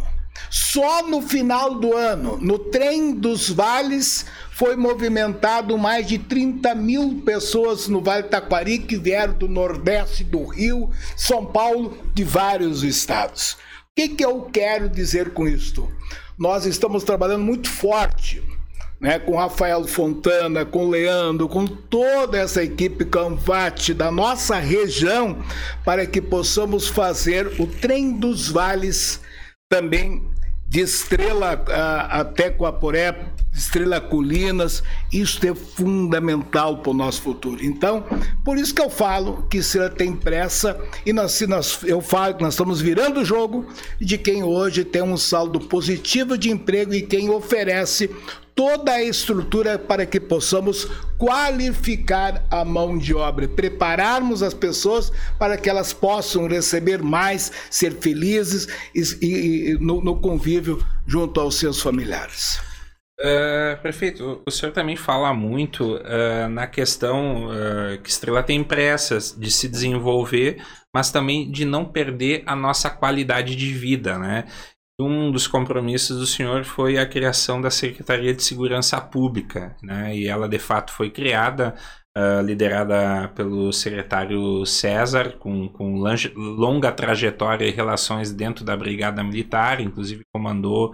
[0.51, 7.22] só no final do ano, no trem dos vales, foi movimentado mais de 30 mil
[7.24, 13.53] pessoas no Vale Taquari que vieram do Nordeste do Rio, São Paulo, de vários estados.
[13.53, 13.57] O
[13.97, 15.91] que, que eu quero dizer com isto?
[16.39, 18.43] Nós estamos trabalhando muito forte
[19.01, 25.39] né, com Rafael Fontana, com Leandro, com toda essa equipe Canvate da nossa região,
[25.84, 29.20] para que possamos fazer o trem dos vales
[29.69, 30.23] também
[30.66, 37.62] de Estrela a, até Coaporé, Estrela Colinas, isso é fundamental para o nosso futuro.
[37.62, 38.05] Então,
[38.45, 42.43] por isso que eu falo que Estrela tem pressa e nós, nós, eu falo que
[42.43, 43.66] nós estamos virando o jogo
[44.01, 48.11] de quem hoje tem um saldo positivo de emprego e quem oferece
[48.59, 50.85] toda a estrutura para que possamos
[51.17, 57.93] qualificar a mão de obra, prepararmos as pessoas para que elas possam receber mais, ser
[57.93, 62.61] felizes e, e, e no, no convívio junto aos seus familiares.
[63.21, 64.43] Uh, perfeito.
[64.45, 69.69] O senhor também fala muito uh, na questão uh, que Estrela tem pressas de se
[69.69, 70.61] desenvolver,
[70.93, 74.47] mas também de não perder a nossa qualidade de vida, né?
[75.01, 80.17] Um dos compromissos do senhor foi a criação da Secretaria de Segurança Pública, né?
[80.17, 81.77] E ela de fato foi criada,
[82.45, 86.03] liderada pelo secretário César, com, com
[86.35, 90.93] longa trajetória e relações dentro da Brigada Militar, inclusive comandou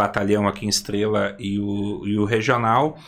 [0.00, 2.98] batalhão aqui em Estrela e o, e o regional.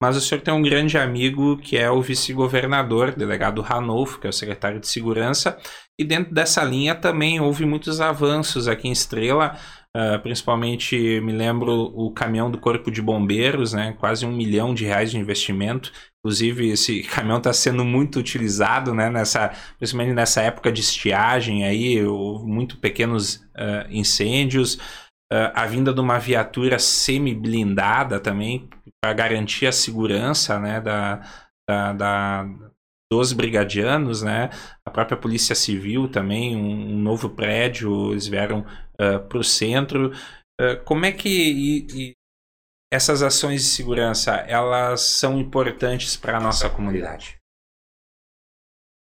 [0.00, 4.30] Mas o senhor tem um grande amigo que é o vice-governador, delegado Ranolfo, que é
[4.30, 5.58] o secretário de Segurança,
[5.98, 9.58] e dentro dessa linha também houve muitos avanços aqui em Estrela,
[9.98, 14.84] uh, principalmente me lembro o caminhão do Corpo de Bombeiros, né, quase um milhão de
[14.84, 15.92] reais de investimento.
[16.20, 22.00] Inclusive, esse caminhão está sendo muito utilizado, né, nessa, principalmente nessa época de estiagem, aí,
[22.02, 24.74] muito pequenos uh, incêndios.
[25.30, 28.68] Uh, a vinda de uma viatura semi-blindada também,
[29.02, 31.20] para garantir a segurança né, da,
[31.68, 32.46] da, da,
[33.12, 34.50] dos brigadianos, né?
[34.88, 40.12] A própria Polícia Civil também, um, um novo prédio, eles vieram uh, para o centro.
[40.60, 42.12] Uh, como é que e, e
[42.92, 47.36] essas ações de segurança elas são importantes para a nossa comunidade?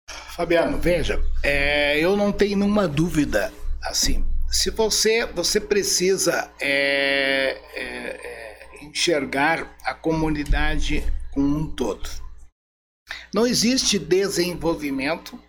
[0.09, 3.53] Fabiano, veja, é, eu não tenho nenhuma dúvida
[3.83, 12.11] assim se você você precisa é, é, é, enxergar a comunidade como um todo.
[13.33, 15.41] Não existe desenvolvimento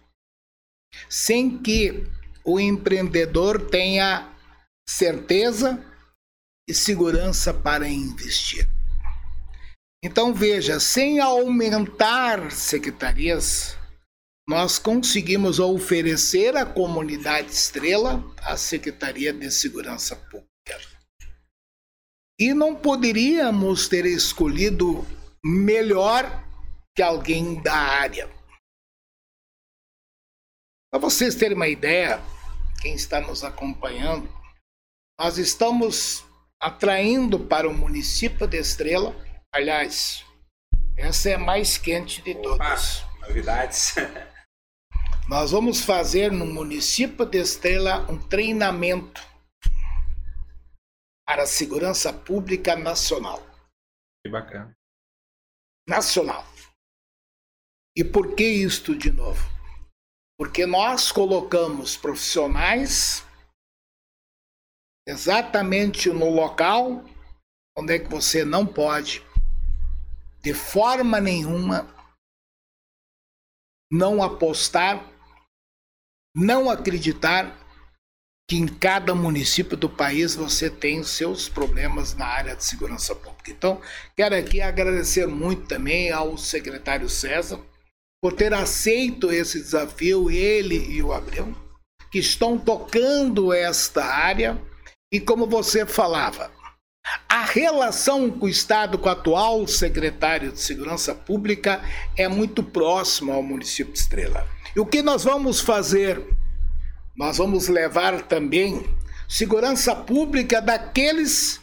[1.12, 2.08] sem que
[2.42, 4.34] o empreendedor tenha
[4.88, 5.78] certeza
[6.66, 8.66] e segurança para investir.
[10.02, 13.78] Então veja, sem aumentar secretarias,
[14.48, 20.48] nós conseguimos oferecer à comunidade Estrela a Secretaria de Segurança Pública.
[22.40, 25.06] E não poderíamos ter escolhido
[25.44, 26.42] melhor
[26.96, 28.41] que alguém da área.
[30.92, 32.22] Para vocês terem uma ideia,
[32.82, 34.30] quem está nos acompanhando,
[35.18, 36.26] nós estamos
[36.60, 39.16] atraindo para o município de Estrela,
[39.54, 40.26] aliás,
[40.98, 43.06] essa é a mais quente de todas.
[43.22, 43.96] novidades.
[45.30, 49.26] Nós vamos fazer no município de Estrela um treinamento
[51.26, 53.42] para a segurança pública nacional.
[54.22, 54.76] Que bacana.
[55.88, 56.46] Nacional.
[57.96, 59.61] E por que isto de novo?
[60.42, 63.24] Porque nós colocamos profissionais
[65.08, 67.06] exatamente no local
[67.78, 69.24] onde é que você não pode,
[70.42, 71.88] de forma nenhuma,
[73.94, 75.08] não apostar
[76.36, 77.56] não acreditar
[78.50, 83.14] que em cada município do país você tem os seus problemas na área de segurança
[83.14, 83.52] pública.
[83.52, 83.80] Então,
[84.18, 87.64] quero aqui agradecer muito também ao secretário César
[88.22, 91.56] por ter aceito esse desafio, ele e o Abreu,
[92.12, 94.62] que estão tocando esta área.
[95.12, 96.52] E como você falava,
[97.28, 101.82] a relação com o Estado, com o atual secretário de Segurança Pública,
[102.16, 104.48] é muito próxima ao município de Estrela.
[104.76, 106.22] E o que nós vamos fazer?
[107.18, 108.86] Nós vamos levar também
[109.28, 111.60] segurança pública daqueles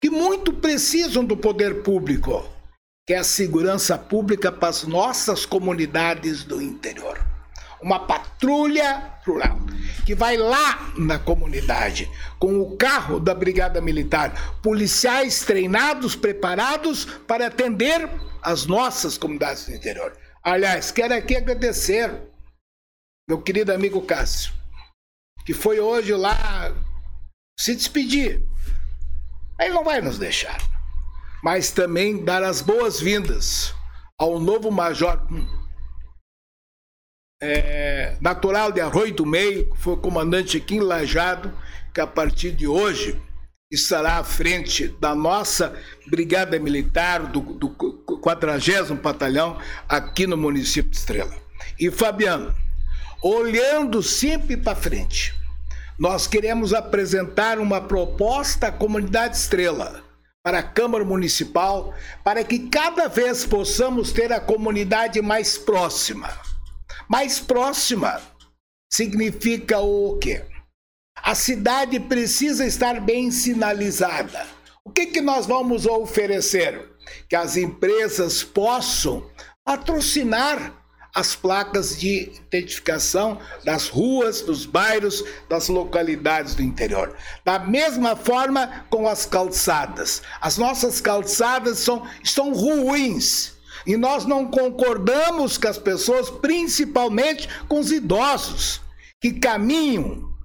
[0.00, 2.44] que muito precisam do poder público,
[3.06, 7.24] que é a segurança pública para as nossas comunidades do interior.
[7.80, 9.60] Uma patrulha rural
[10.04, 17.46] que vai lá na comunidade com o carro da Brigada Militar, policiais treinados, preparados para
[17.46, 18.10] atender
[18.42, 20.16] as nossas comunidades do interior.
[20.42, 22.10] Aliás, quero aqui agradecer
[23.28, 24.52] meu querido amigo Cássio,
[25.44, 26.74] que foi hoje lá
[27.58, 28.42] se despedir.
[29.60, 30.75] Ele não vai nos deixar.
[31.46, 33.72] Mas também dar as boas-vindas
[34.18, 35.24] ao novo major
[37.40, 41.56] é, natural de Arroio do Meio, que foi comandante aqui em Lajado,
[41.94, 43.16] que a partir de hoje
[43.70, 49.56] estará à frente da nossa Brigada Militar, do, do 40 Batalhão,
[49.88, 51.36] aqui no município de Estrela.
[51.78, 52.52] E Fabiano,
[53.22, 55.32] olhando sempre para frente.
[55.96, 60.04] Nós queremos apresentar uma proposta à comunidade Estrela
[60.46, 61.92] para a Câmara Municipal,
[62.22, 66.30] para que cada vez possamos ter a comunidade mais próxima.
[67.08, 68.22] Mais próxima
[68.88, 70.44] significa o quê?
[71.16, 74.46] A cidade precisa estar bem sinalizada.
[74.84, 76.92] O que, que nós vamos oferecer?
[77.28, 79.28] Que as empresas possam
[79.64, 80.72] patrocinar
[81.16, 87.16] as placas de identificação das ruas, dos bairros, das localidades do interior.
[87.42, 90.20] Da mesma forma com as calçadas.
[90.42, 93.54] As nossas calçadas são, estão ruins.
[93.86, 98.82] E nós não concordamos com as pessoas, principalmente com os idosos,
[99.18, 100.36] que caminham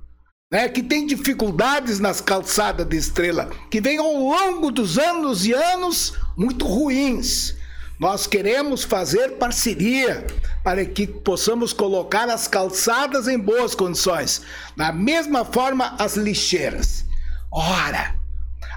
[0.50, 5.54] né, que tem dificuldades nas calçadas de estrela, que vem ao longo dos anos e
[5.54, 7.60] anos muito ruins.
[8.02, 10.26] Nós queremos fazer parceria
[10.64, 14.42] para que possamos colocar as calçadas em boas condições.
[14.76, 17.06] Da mesma forma, as lixeiras.
[17.52, 18.16] Ora,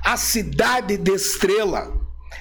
[0.05, 1.91] a cidade de Estrela,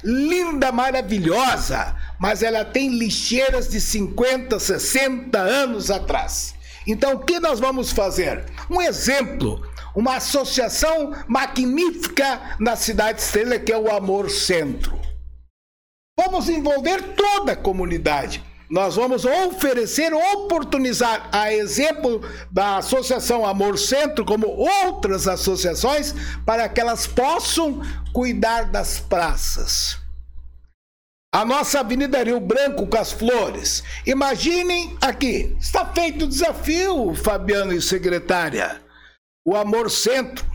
[0.04, 6.54] linda, maravilhosa, mas ela tem lixeiras de 50, 60 anos atrás.
[6.86, 8.44] Então, o que nós vamos fazer?
[8.70, 9.66] Um exemplo,
[9.96, 15.03] uma associação magnífica na cidade estrela que é o Amor Centro.
[16.18, 18.44] Vamos envolver toda a comunidade.
[18.70, 26.14] Nós vamos oferecer, oportunizar, a exemplo da Associação Amor Centro, como outras associações,
[26.46, 27.82] para que elas possam
[28.14, 30.04] cuidar das praças
[31.34, 33.84] a nossa Avenida Rio Branco com as flores.
[34.06, 38.80] Imaginem aqui, está feito o desafio, Fabiano e secretária.
[39.44, 40.46] O Amor Centro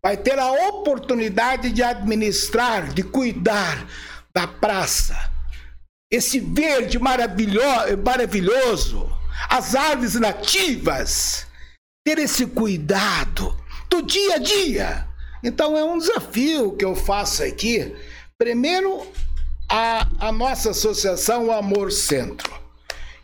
[0.00, 3.88] vai ter a oportunidade de administrar, de cuidar
[4.34, 5.30] da praça.
[6.10, 9.08] Esse verde maravilhoso,
[9.48, 11.46] as árvores nativas,
[12.04, 13.56] ter esse cuidado
[13.88, 15.08] do dia a dia.
[15.42, 17.94] Então é um desafio que eu faço aqui.
[18.36, 19.06] Primeiro,
[19.68, 22.52] a, a nossa associação Amor Centro.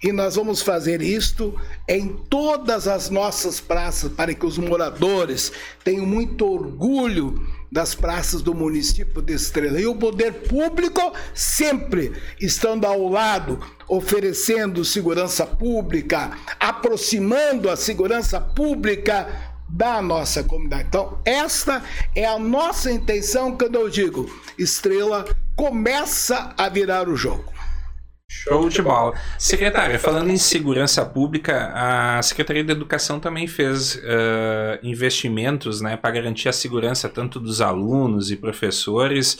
[0.03, 5.53] E nós vamos fazer isto em todas as nossas praças, para que os moradores
[5.85, 9.81] tenham muito orgulho das praças do município de Estrela.
[9.81, 19.29] E o poder público sempre estando ao lado, oferecendo segurança pública, aproximando a segurança pública
[19.68, 20.87] da nossa comunidade.
[20.89, 21.83] Então, esta
[22.14, 27.60] é a nossa intenção quando eu digo Estrela começa a virar o jogo.
[28.33, 29.12] Show de bola.
[29.37, 36.12] Secretária, falando em segurança pública, a Secretaria de Educação também fez uh, investimentos né, para
[36.12, 39.37] garantir a segurança tanto dos alunos e professores,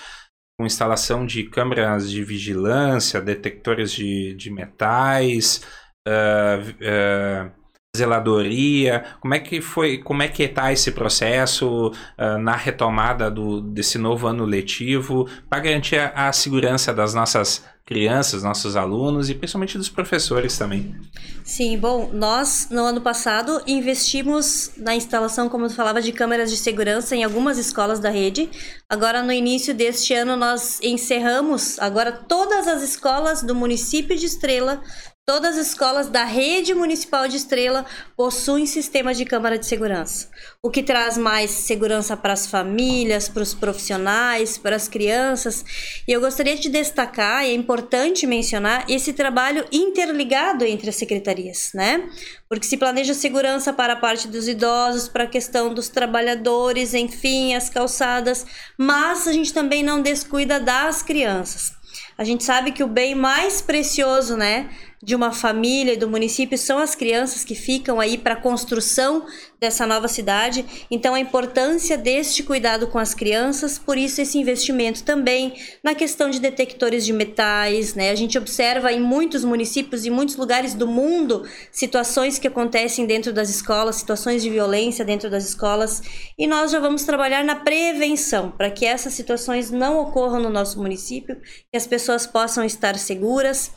[0.59, 5.62] com instalação de câmeras de vigilância, detectores de, de metais,
[6.09, 7.59] uh, uh,
[7.97, 13.61] zeladoria, como é que foi, como é que está esse processo uh, na retomada do,
[13.61, 19.34] desse novo ano letivo para garantir a, a, segurança das nossas crianças, nossos alunos e
[19.34, 20.95] principalmente dos professores também.
[21.43, 26.57] Sim, bom, nós no ano passado investimos na instalação, como eu falava, de câmeras de
[26.57, 28.49] segurança em algumas escolas da rede.
[28.88, 34.80] Agora no início deste ano nós encerramos agora todas as escolas do município de Estrela
[35.27, 40.29] Todas as escolas da rede municipal de Estrela possuem sistema de câmara de segurança,
[40.61, 45.64] o que traz mais segurança para as famílias, para os profissionais, para as crianças.
[46.09, 51.71] E eu gostaria de destacar, e é importante mencionar, esse trabalho interligado entre as secretarias,
[51.75, 52.11] né?
[52.49, 57.55] Porque se planeja segurança para a parte dos idosos, para a questão dos trabalhadores, enfim,
[57.55, 58.45] as calçadas,
[58.77, 61.79] mas a gente também não descuida das crianças.
[62.16, 64.68] A gente sabe que o bem mais precioso, né,
[65.03, 69.24] de uma família e do município são as crianças que ficam aí para a construção
[69.59, 70.86] dessa nova cidade.
[70.90, 76.28] Então, a importância deste cuidado com as crianças, por isso esse investimento também na questão
[76.28, 78.11] de detectores de metais, né?
[78.11, 83.32] A gente observa em muitos municípios e muitos lugares do mundo situações que acontecem dentro
[83.32, 86.03] das escolas, situações de violência dentro das escolas,
[86.38, 90.78] e nós já vamos trabalhar na prevenção para que essas situações não ocorram no nosso
[90.78, 91.36] município,
[91.70, 93.72] que as pessoas possam estar seguras.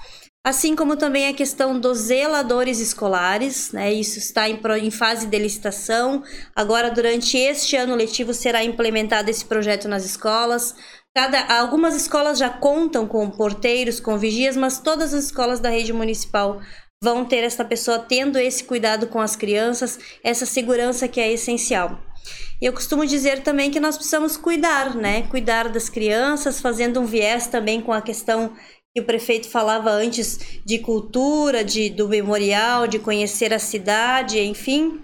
[0.45, 3.93] Assim como também a questão dos zeladores escolares, né?
[3.93, 6.21] Isso está em, em, fase de licitação.
[6.53, 10.75] Agora, durante este ano letivo, será implementado esse projeto nas escolas.
[11.15, 15.93] Cada, algumas escolas já contam com porteiros, com vigias, mas todas as escolas da rede
[15.93, 16.59] municipal
[17.01, 22.01] vão ter essa pessoa tendo esse cuidado com as crianças, essa segurança que é essencial.
[22.61, 25.23] E eu costumo dizer também que nós precisamos cuidar, né?
[25.23, 28.53] Cuidar das crianças, fazendo um viés também com a questão
[28.93, 35.01] que o prefeito falava antes de cultura, de, do memorial, de conhecer a cidade, enfim.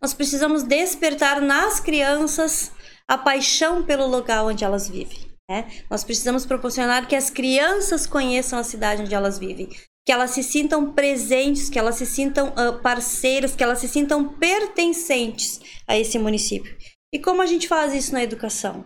[0.00, 2.70] Nós precisamos despertar nas crianças
[3.08, 5.18] a paixão pelo local onde elas vivem.
[5.50, 5.66] Né?
[5.90, 9.68] Nós precisamos proporcionar que as crianças conheçam a cidade onde elas vivem,
[10.06, 14.28] que elas se sintam presentes, que elas se sintam uh, parceiras, que elas se sintam
[14.34, 16.76] pertencentes a esse município.
[17.12, 18.84] E como a gente faz isso na educação?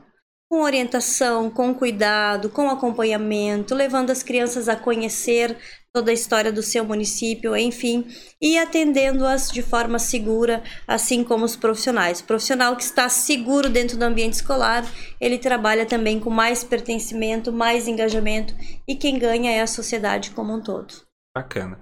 [0.50, 5.56] Com orientação, com cuidado, com acompanhamento, levando as crianças a conhecer
[5.92, 8.06] toda a história do seu município, enfim,
[8.40, 12.20] e atendendo-as de forma segura, assim como os profissionais.
[12.20, 14.84] O profissional que está seguro dentro do ambiente escolar,
[15.20, 18.54] ele trabalha também com mais pertencimento, mais engajamento,
[18.86, 20.94] e quem ganha é a sociedade como um todo.
[21.36, 21.78] Bacana.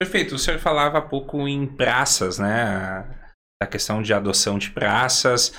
[0.00, 0.34] Perfeito.
[0.34, 3.34] O senhor falava há pouco em praças, né?
[3.62, 5.52] A questão de adoção de praças.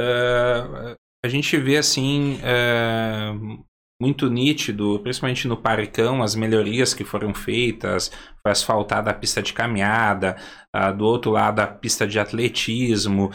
[0.00, 0.94] Uh,
[1.24, 3.64] a gente vê assim uh,
[4.00, 8.10] muito nítido, principalmente no Paricão, as melhorias que foram feitas,
[8.42, 10.36] foi asfaltada a pista de caminhada,
[10.74, 13.30] uh, do outro lado a pista de atletismo,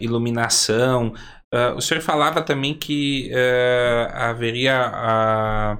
[0.00, 1.14] iluminação.
[1.76, 3.30] o senhor falava também que
[4.12, 5.78] haveria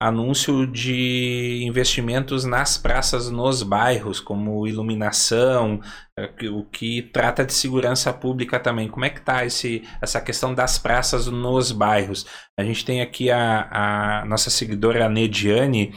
[0.00, 5.80] anúncio de investimentos nas praças nos bairros, como iluminação,
[6.18, 8.88] eh, o que trata de segurança pública também.
[8.88, 12.26] Como é que está essa questão das praças nos bairros?
[12.58, 15.94] A gente tem aqui a, a nossa seguidora Nediane,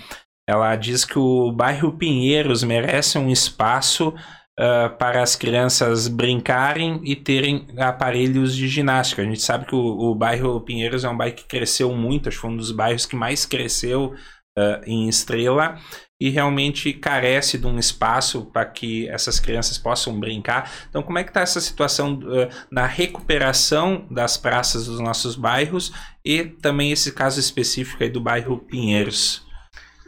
[0.47, 4.13] ela diz que o bairro Pinheiros merece um espaço
[4.59, 9.21] uh, para as crianças brincarem e terem aparelhos de ginástica.
[9.21, 12.37] A gente sabe que o, o, bairro Pinheiros é um bairro que cresceu muito, acho
[12.37, 14.13] que foi um dos bairros que mais cresceu
[14.57, 15.77] uh, em Estrela
[16.19, 20.71] e realmente carece de um espaço para que essas crianças possam brincar.
[20.89, 25.93] Então, como é que está essa situação uh, na recuperação das praças dos nossos bairros
[26.25, 29.45] e também esse caso específico aí do bairro Pinheiros?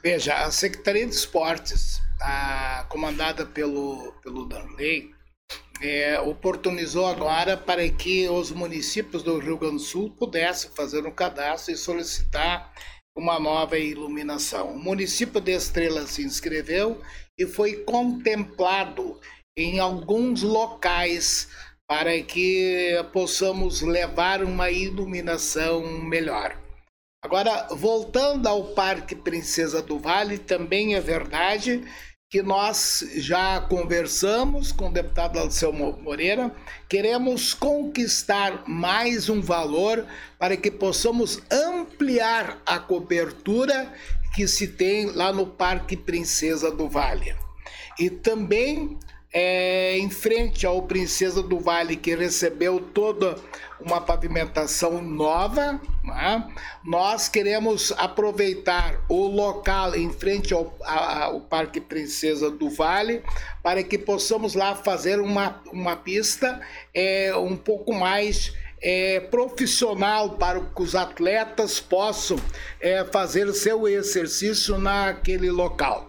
[0.02, 5.12] Veja, a Secretaria de Esportes a, comandada pelo, pelo Danley,
[5.82, 11.12] é, oportunizou agora para que os municípios do Rio Grande do Sul pudessem fazer um
[11.12, 12.74] cadastro e solicitar
[13.18, 14.72] uma nova iluminação.
[14.72, 17.02] O município de Estrela se inscreveu
[17.38, 19.20] e foi contemplado
[19.58, 21.50] em alguns locais
[21.88, 26.56] para que possamos levar uma iluminação melhor.
[27.22, 31.84] Agora, voltando ao Parque Princesa do Vale, também é verdade
[32.30, 36.56] que nós já conversamos com o deputado Alceu Moreira,
[36.88, 40.06] queremos conquistar mais um valor
[40.38, 43.92] para que possamos ampliar a cobertura
[44.36, 47.36] que se tem lá no Parque Princesa do Vale.
[47.98, 49.00] E também
[49.32, 53.36] é, em frente ao Princesa do Vale, que recebeu toda
[53.80, 56.50] uma pavimentação nova, né?
[56.84, 63.24] nós queremos aproveitar o local em frente ao, ao Parque Princesa do Vale
[63.64, 66.60] para que possamos lá fazer uma, uma pista
[66.94, 72.38] é, um pouco mais é, profissional para que os atletas possam
[72.82, 76.08] é, fazer seu exercício naquele local.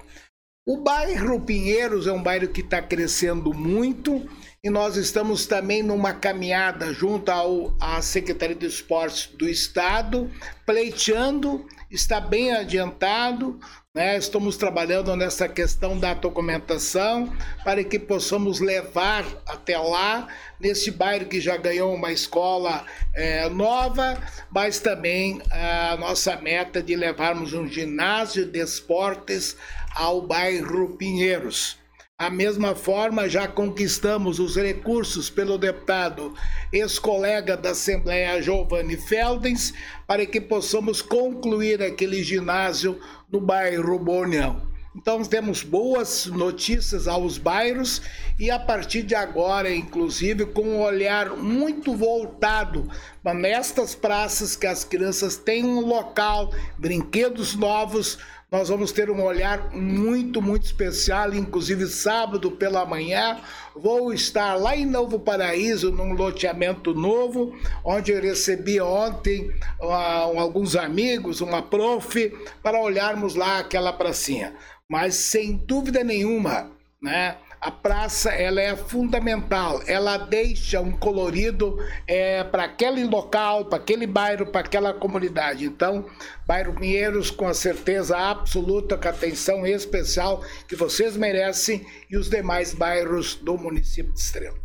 [0.72, 4.24] O bairro Pinheiros é um bairro que está crescendo muito
[4.62, 10.30] e nós estamos também numa caminhada junto ao, à Secretaria de Esportes do Estado,
[10.64, 13.58] pleiteando, está bem adiantado,
[13.92, 14.16] né?
[14.16, 17.32] estamos trabalhando nessa questão da documentação
[17.64, 20.28] para que possamos levar até lá,
[20.60, 24.16] nesse bairro que já ganhou uma escola é, nova,
[24.48, 29.56] mas também a nossa meta de levarmos um ginásio de esportes
[29.96, 31.79] ao bairro Pinheiros.
[32.20, 36.34] A mesma forma, já conquistamos os recursos pelo deputado
[36.70, 39.72] ex-colega da Assembleia Giovanni Feldens
[40.06, 43.00] para que possamos concluir aquele ginásio
[43.32, 44.68] no bairro Borneão.
[44.94, 48.02] Então temos boas notícias aos bairros
[48.38, 52.86] e a partir de agora, inclusive, com um olhar muito voltado
[53.34, 58.18] nestas praças que as crianças têm um local, brinquedos novos,
[58.50, 63.40] nós vamos ter um olhar muito, muito especial, inclusive sábado pela manhã.
[63.76, 69.48] Vou estar lá em Novo Paraíso, num loteamento novo, onde eu recebi ontem
[69.80, 74.52] uh, alguns amigos, uma prof, para olharmos lá aquela pracinha.
[74.88, 77.36] Mas sem dúvida nenhuma, né?
[77.60, 84.06] A praça ela é fundamental, ela deixa um colorido é, para aquele local, para aquele
[84.06, 85.66] bairro, para aquela comunidade.
[85.66, 86.06] Então,
[86.46, 92.30] bairro Pinheiros, com a certeza absoluta, com a atenção especial que vocês merecem e os
[92.30, 94.56] demais bairros do município de Estrela.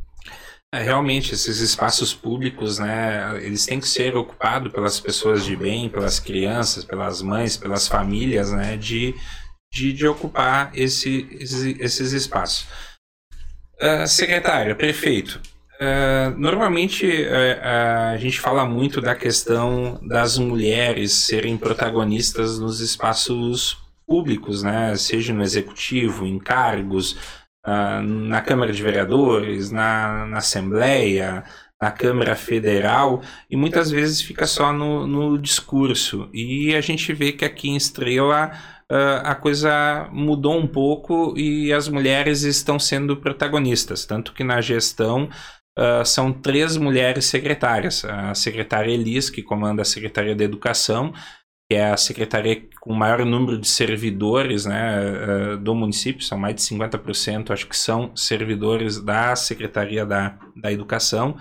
[0.74, 5.90] É, realmente, esses espaços públicos, né, eles têm que ser ocupados pelas pessoas de bem,
[5.90, 9.16] pelas crianças, pelas mães, pelas famílias, né, de
[9.76, 12.66] de, de ocupar esse, esse, esses espaços.
[13.76, 15.42] Uh, secretária, prefeito,
[15.82, 23.78] uh, normalmente uh, a gente fala muito da questão das mulheres serem protagonistas nos espaços
[24.08, 24.96] públicos, né?
[24.96, 27.18] seja no executivo, em cargos,
[27.68, 31.44] na Câmara de Vereadores, na, na Assembleia,
[31.82, 36.30] na Câmara Federal e muitas vezes fica só no, no discurso.
[36.32, 38.52] E a gente vê que aqui em Estrela
[38.92, 44.62] uh, a coisa mudou um pouco e as mulheres estão sendo protagonistas, tanto que na
[44.62, 45.30] gestão
[45.78, 48.06] Uh, são três mulheres secretárias.
[48.06, 51.12] A secretária Elis, que comanda a Secretaria da Educação,
[51.70, 56.38] que é a secretaria com o maior número de servidores né, uh, do município, são
[56.38, 61.36] mais de 50%, acho que são servidores da Secretaria da, da Educação.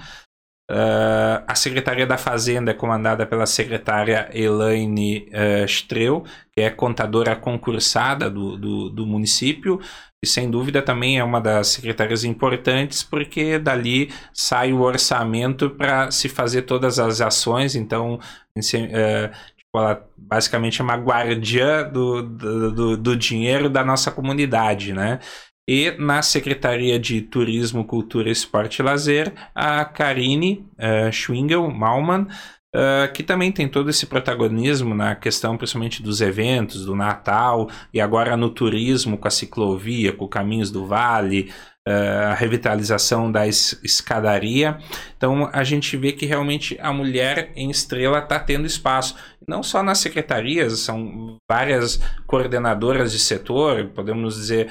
[0.71, 7.37] Uh, a Secretaria da Fazenda é comandada pela secretária Elaine uh, Streu, que é contadora
[7.37, 9.79] concursada do, do, do, município,
[10.25, 16.11] e sem dúvida também é uma das secretárias importantes, porque dali sai o orçamento para
[16.11, 19.31] se fazer todas as ações, então uh,
[19.77, 25.19] ela basicamente é uma guardiã do, do, do, dinheiro da nossa comunidade, né?
[25.67, 32.27] E na Secretaria de Turismo, Cultura, Esporte e Lazer, a Karine uh, Schwingel Malman,
[32.75, 38.01] uh, que também tem todo esse protagonismo na questão principalmente dos eventos, do Natal, e
[38.01, 41.51] agora no turismo, com a ciclovia, com Caminhos do Vale,
[41.89, 44.77] uh, a revitalização da es escadaria.
[45.17, 49.17] Então a gente vê que realmente a mulher em estrela está tendo espaço.
[49.49, 54.71] Não só nas secretarias, são várias coordenadoras de setor, podemos dizer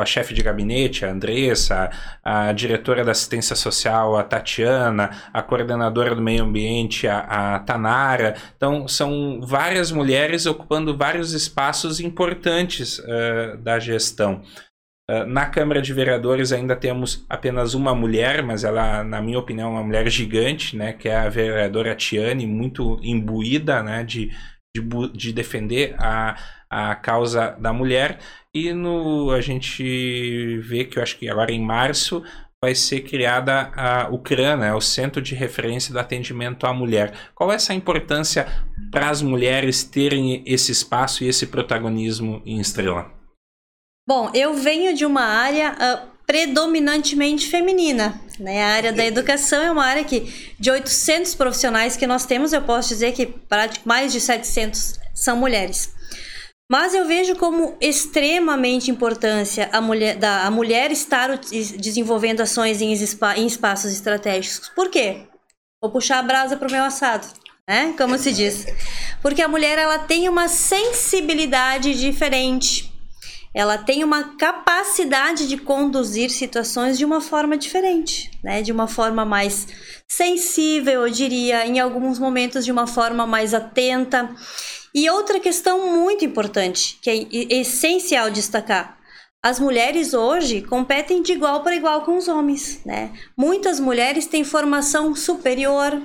[0.00, 1.88] a chefe de gabinete, a Andressa,
[2.22, 8.34] a diretora da assistência social, a Tatiana, a coordenadora do meio ambiente, a, a Tanara.
[8.56, 14.42] Então, são várias mulheres ocupando vários espaços importantes uh, da gestão.
[15.08, 19.68] Uh, na Câmara de Vereadores ainda temos apenas uma mulher, mas ela, na minha opinião,
[19.68, 24.32] é uma mulher gigante, né, que é a vereadora Tiane, muito imbuída né, de,
[24.74, 24.82] de,
[25.12, 26.34] de defender a,
[26.74, 28.18] a causa da mulher.
[28.52, 32.22] E no, a gente vê que eu acho que agora em março
[32.60, 37.12] vai ser criada a, CRAN, né, o Centro de Referência do Atendimento à Mulher.
[37.34, 38.48] Qual é essa importância
[38.90, 43.12] para as mulheres terem esse espaço e esse protagonismo em Estrela?
[44.08, 48.20] Bom, eu venho de uma área uh, predominantemente feminina.
[48.40, 48.64] Né?
[48.64, 52.62] A área da educação é uma área que, de 800 profissionais que nós temos, eu
[52.62, 53.34] posso dizer que
[53.84, 55.93] mais de 700 são mulheres.
[56.74, 61.38] Mas eu vejo como extremamente importância a mulher, da, a mulher estar
[61.78, 64.70] desenvolvendo ações em, em espaços estratégicos.
[64.70, 65.18] Por quê?
[65.80, 67.28] Vou puxar a brasa para o meu assado,
[67.68, 67.94] né?
[67.96, 68.66] Como se diz.
[69.22, 72.92] Porque a mulher ela tem uma sensibilidade diferente.
[73.54, 78.62] Ela tem uma capacidade de conduzir situações de uma forma diferente, né?
[78.62, 79.68] De uma forma mais
[80.08, 84.28] sensível, eu diria, em alguns momentos de uma forma mais atenta.
[84.94, 88.96] E outra questão muito importante, que é essencial destacar.
[89.42, 93.12] As mulheres hoje competem de igual para igual com os homens, né?
[93.36, 96.00] Muitas mulheres têm formação superior,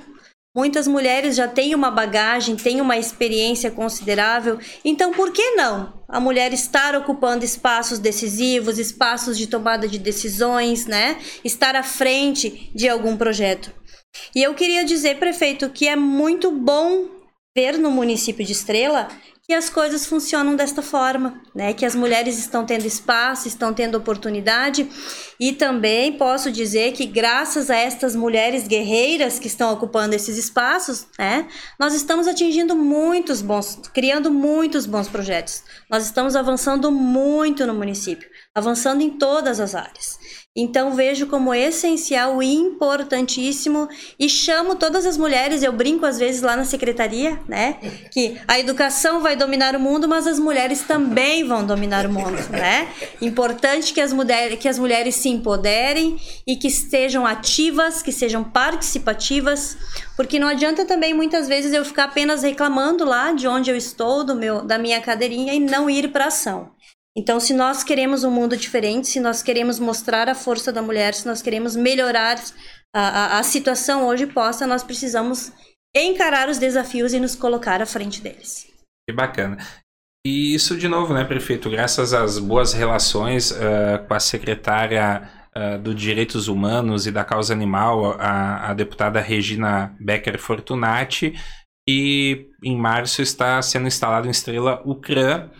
[0.54, 4.58] muitas mulheres já têm uma bagagem, têm uma experiência considerável.
[4.84, 10.84] Então, por que não a mulher estar ocupando espaços decisivos, espaços de tomada de decisões,
[10.84, 11.16] né?
[11.44, 13.72] Estar à frente de algum projeto.
[14.34, 17.19] E eu queria dizer, prefeito, que é muito bom
[17.60, 19.08] ver no município de Estrela
[19.46, 21.74] que as coisas funcionam desta forma, né?
[21.74, 24.88] Que as mulheres estão tendo espaço, estão tendo oportunidade
[25.40, 31.06] e também posso dizer que graças a estas mulheres guerreiras que estão ocupando esses espaços,
[31.18, 31.48] né?
[31.80, 35.64] Nós estamos atingindo muitos bons, criando muitos bons projetos.
[35.90, 40.19] Nós estamos avançando muito no município, avançando em todas as áreas.
[40.56, 43.88] Então vejo como essencial e importantíssimo
[44.18, 47.76] e chamo todas as mulheres, eu brinco às vezes lá na secretaria, né,
[48.10, 52.36] que a educação vai dominar o mundo, mas as mulheres também vão dominar o mundo,
[52.50, 52.88] né?
[53.22, 58.42] Importante que as mulheres que as mulheres se empoderem e que estejam ativas, que sejam
[58.42, 59.76] participativas,
[60.16, 64.24] porque não adianta também muitas vezes eu ficar apenas reclamando lá de onde eu estou,
[64.24, 66.72] do meu da minha cadeirinha e não ir para ação.
[67.16, 71.12] Então, se nós queremos um mundo diferente, se nós queremos mostrar a força da mulher,
[71.14, 72.38] se nós queremos melhorar
[72.94, 75.52] a, a, a situação hoje posta, nós precisamos
[75.94, 78.68] encarar os desafios e nos colocar à frente deles.
[79.08, 79.58] Que bacana.
[80.24, 85.78] E isso, de novo, né, prefeito, graças às boas relações uh, com a secretária uh,
[85.78, 91.34] do Direitos Humanos e da Causa Animal, a, a deputada Regina Becker Fortunati,
[91.88, 95.50] e em março está sendo instalado em Estrela o CRAM,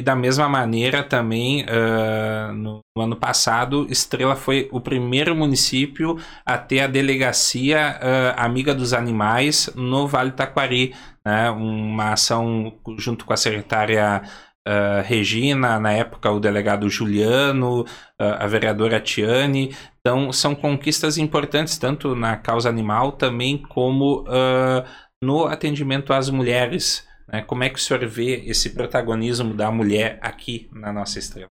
[0.00, 6.18] e da mesma maneira também, uh, no, no, ano passado, Estrela foi o primeiro município
[6.44, 10.94] a ter a delegacia uh, Amiga dos Animais no Vale Taquari.
[11.22, 11.50] Né?
[11.50, 14.22] Uma ação junto com a secretária
[14.66, 17.84] uh, Regina, na época o delegado Juliano,
[18.18, 19.76] a vereadora Tiane.
[20.00, 24.24] Então, são conquistas importantes, tanto na causa animal, também como
[25.22, 27.06] no atendimento às mulheres.
[27.30, 27.42] Né?
[27.42, 31.48] Como é que o senhor vê esse protagonismo da mulher aqui na nossa estrela?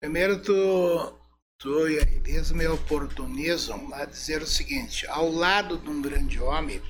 [0.00, 1.18] Primeiro, tu,
[1.58, 6.40] tu e a Elisa me oportunizam a dizer o seguinte: ao lado de um grande
[6.40, 6.80] homem,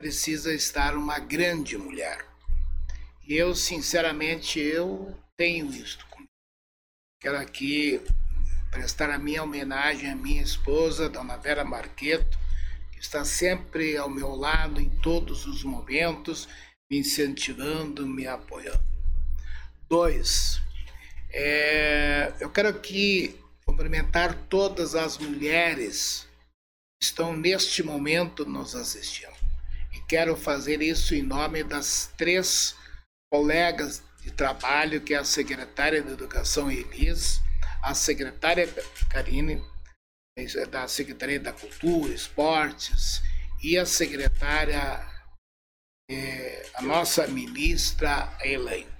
[0.00, 2.26] precisa estar uma grande mulher.
[3.28, 6.06] E eu, sinceramente, eu tenho isto.
[7.20, 8.00] Quero aqui
[8.70, 12.38] prestar a minha homenagem à minha esposa, Dona Vera Marqueto,
[12.92, 16.48] que está sempre ao meu lado em todos os momentos,
[16.90, 18.82] me incentivando, me apoiando.
[19.88, 20.60] Dois,
[21.32, 26.26] é, eu quero aqui cumprimentar todas as mulheres
[27.00, 29.30] que estão neste momento nos assistindo.
[29.92, 32.74] E quero fazer isso em nome das três
[33.32, 37.40] colegas de trabalho, que é a secretária de Educação Elis,
[37.82, 38.68] a secretária
[39.08, 39.62] Karine,
[40.70, 43.22] da Secretaria da Cultura, Esportes,
[43.62, 45.06] e a secretária,
[46.10, 48.90] é, a nossa ministra Elaine.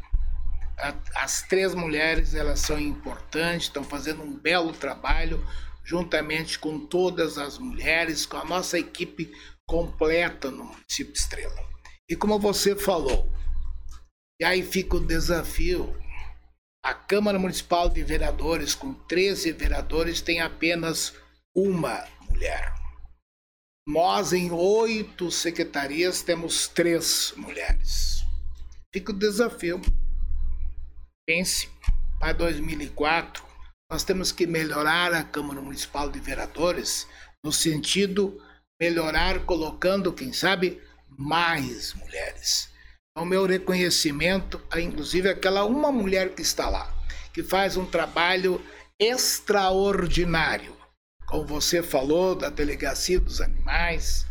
[1.14, 5.44] As três mulheres elas são importantes, estão fazendo um belo trabalho
[5.84, 9.30] juntamente com todas as mulheres, com a nossa equipe
[9.66, 11.68] completa no município Estrela.
[12.08, 13.30] E como você falou,
[14.40, 15.94] e aí fica o desafio.
[16.82, 21.12] A Câmara Municipal de Vereadores, com 13 vereadores, tem apenas
[21.54, 22.79] uma mulher.
[23.86, 28.24] Nós, em oito secretarias, temos três mulheres.
[28.92, 29.80] Fica o desafio.
[31.26, 31.68] Pense,
[32.18, 33.44] para 2004,
[33.90, 37.06] nós temos que melhorar a Câmara Municipal de Vereadores
[37.44, 38.40] no sentido
[38.80, 40.80] melhorar colocando, quem sabe,
[41.18, 42.70] mais mulheres
[43.14, 46.90] ao meu reconhecimento, inclusive aquela uma mulher que está lá,
[47.34, 48.64] que faz um trabalho
[48.98, 50.74] extraordinário.
[51.30, 54.26] Como você falou da delegacia dos animais,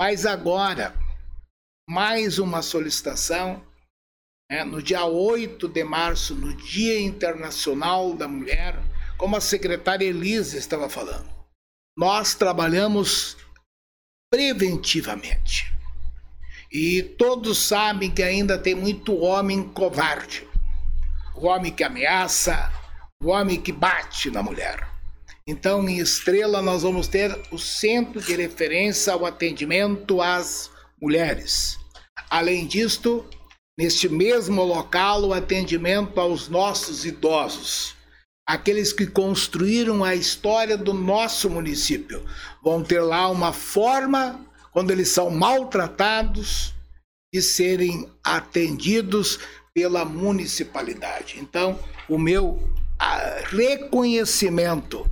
[0.00, 0.94] mas agora
[1.86, 3.62] mais uma solicitação
[4.50, 8.78] né, no dia 8 de março, no Dia Internacional da Mulher,
[9.18, 11.28] como a secretária Elisa estava falando.
[11.96, 13.36] Nós trabalhamos
[14.32, 15.70] preventivamente.
[16.72, 20.48] E todos sabem que ainda tem muito homem covarde.
[21.34, 22.72] O homem que ameaça,
[23.22, 24.87] o homem que bate na mulher.
[25.48, 30.70] Então, em Estrela, nós vamos ter o centro de referência ao atendimento às
[31.00, 31.78] mulheres.
[32.28, 33.24] Além disto,
[33.78, 37.96] neste mesmo local, o atendimento aos nossos idosos,
[38.46, 42.22] aqueles que construíram a história do nosso município.
[42.62, 46.74] Vão ter lá uma forma quando eles são maltratados,
[47.32, 49.38] de serem atendidos
[49.72, 51.38] pela municipalidade.
[51.40, 52.68] Então, o meu
[53.50, 55.08] reconhecimento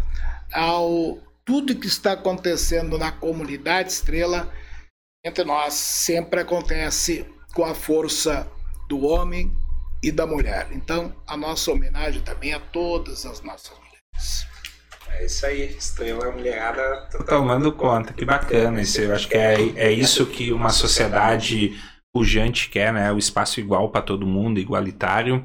[0.52, 4.52] ao tudo que está acontecendo na comunidade Estrela
[5.24, 8.46] entre nós sempre acontece com a força
[8.88, 9.52] do homem
[10.02, 10.68] e da mulher.
[10.70, 14.46] Então, a nossa homenagem também a todas as nossas mulheres.
[15.08, 18.80] É isso aí, estrela mulherada tomando conta, que bacana.
[18.80, 21.76] Isso, eu acho que é, é isso que uma sociedade
[22.12, 23.10] pujante quer, né?
[23.10, 25.44] O espaço igual para todo mundo, igualitário.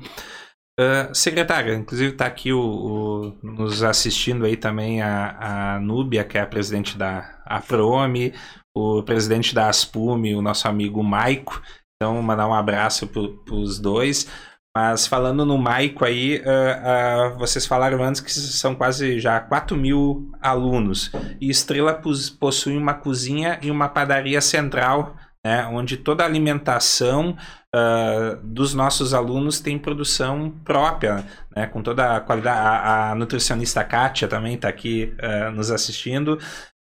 [0.82, 6.40] Uh, secretária, inclusive está aqui o, o, nos assistindo aí também a, a Núbia, que
[6.40, 8.34] é a presidente da APROME,
[8.76, 11.62] o presidente da ASPUME, o nosso amigo Maico.
[11.96, 13.22] Então, mandar um abraço para
[13.54, 14.28] os dois.
[14.76, 19.78] Mas falando no Maico aí, uh, uh, vocês falaram antes que são quase já 4
[19.78, 21.12] mil alunos.
[21.40, 22.02] E Estrela
[22.40, 27.36] possui uma cozinha e uma padaria central, né, onde toda a alimentação
[27.76, 32.60] uh, dos nossos alunos tem produção própria, né, com toda a qualidade.
[32.60, 35.14] A, a nutricionista Kátia também está aqui
[35.54, 36.38] nos assistindo.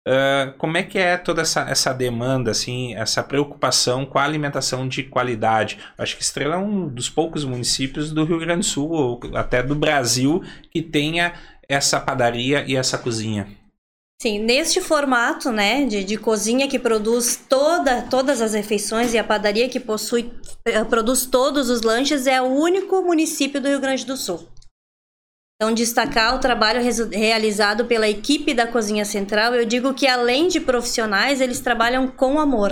[0.07, 4.87] Uh, como é que é toda essa, essa demanda, assim, essa preocupação com a alimentação
[4.87, 5.79] de qualidade?
[5.97, 9.61] Acho que Estrela é um dos poucos municípios do Rio Grande do Sul, ou até
[9.61, 11.33] do Brasil, que tenha
[11.67, 13.47] essa padaria e essa cozinha.
[14.19, 19.23] Sim, neste formato, né, de, de cozinha que produz toda, todas as refeições e a
[19.23, 20.33] padaria que possui,
[20.65, 24.47] eh, produz todos os lanches, é o único município do Rio Grande do Sul.
[25.55, 26.81] Então, destacar o trabalho
[27.11, 32.39] realizado pela equipe da Cozinha Central, eu digo que além de profissionais, eles trabalham com
[32.39, 32.71] amor.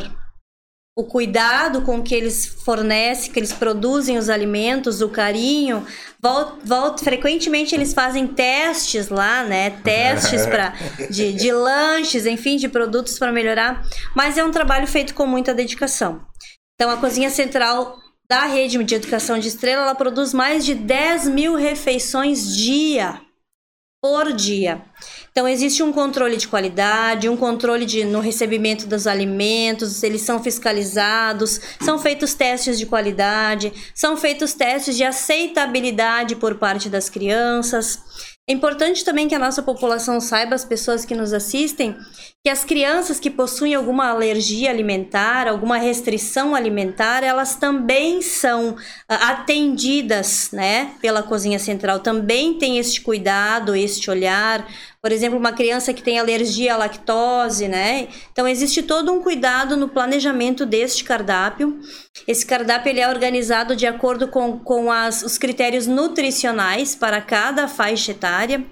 [0.97, 5.85] O cuidado com que eles fornecem, que eles produzem os alimentos, o carinho.
[6.21, 9.71] Volta, volta, frequentemente eles fazem testes lá, né?
[9.71, 10.73] Testes pra,
[11.11, 13.85] de, de lanches, enfim, de produtos para melhorar.
[14.15, 16.25] Mas é um trabalho feito com muita dedicação.
[16.75, 17.97] Então, a Cozinha Central
[18.29, 23.21] da rede de educação de estrela, ela produz mais de 10 mil refeições dia,
[24.05, 24.83] por dia.
[25.31, 30.43] Então, existe um controle de qualidade, um controle de, no recebimento dos alimentos, eles são
[30.43, 38.34] fiscalizados, são feitos testes de qualidade, são feitos testes de aceitabilidade por parte das crianças.
[38.47, 41.97] É importante também que a nossa população saiba, as pessoas que nos assistem,
[42.43, 48.75] que as crianças que possuem alguma alergia alimentar, alguma restrição alimentar, elas também são
[49.09, 52.01] ah, atendidas, né, pela cozinha central.
[52.01, 54.67] Também tem este cuidado, este olhar.
[55.05, 58.07] Por exemplo, uma criança que tem alergia à lactose, né?
[58.31, 61.79] Então existe todo um cuidado no planejamento deste cardápio.
[62.27, 67.67] Esse cardápio ele é organizado de acordo com, com as, os critérios nutricionais para cada
[67.67, 68.65] faixa etária.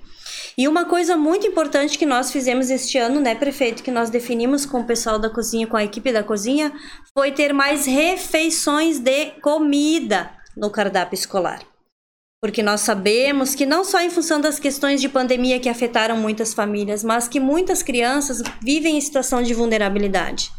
[0.58, 4.66] E uma coisa muito importante que nós fizemos este ano, né, prefeito, que nós definimos
[4.66, 6.74] com o pessoal da cozinha, com a equipe da cozinha,
[7.14, 11.73] foi ter mais refeições de comida no cardápio escolar.
[12.44, 16.54] Porque nós sabemos que não só em função das questões de pandemia que afetaram muitas
[16.54, 20.52] famílias, mas que muitas crianças vivem em situação de vulnerabilidade.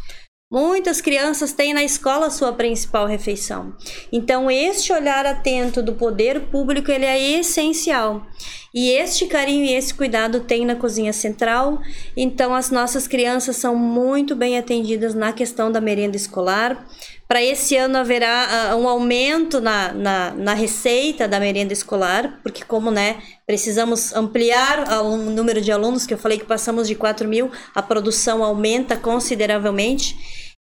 [0.51, 3.75] Muitas crianças têm na escola sua principal refeição.
[4.11, 8.27] Então, este olhar atento do poder público ele é essencial.
[8.73, 11.81] E este carinho e esse cuidado tem na cozinha central.
[12.17, 16.87] Então, as nossas crianças são muito bem atendidas na questão da merenda escolar.
[17.35, 22.65] Para esse ano haverá uh, um aumento na, na, na, receita da merenda escolar, porque
[22.65, 27.27] como né, precisamos ampliar o número de alunos, que eu falei que passamos de 4
[27.27, 30.17] mil, a produção aumenta consideravelmente.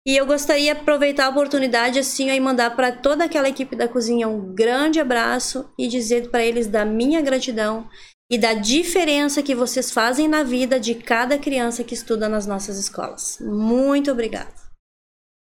[0.07, 3.89] E eu gostaria de aproveitar a oportunidade assim e mandar para toda aquela equipe da
[3.89, 7.89] cozinha um grande abraço e dizer para eles da minha gratidão
[8.31, 12.79] e da diferença que vocês fazem na vida de cada criança que estuda nas nossas
[12.79, 13.39] escolas.
[13.41, 14.68] Muito obrigada.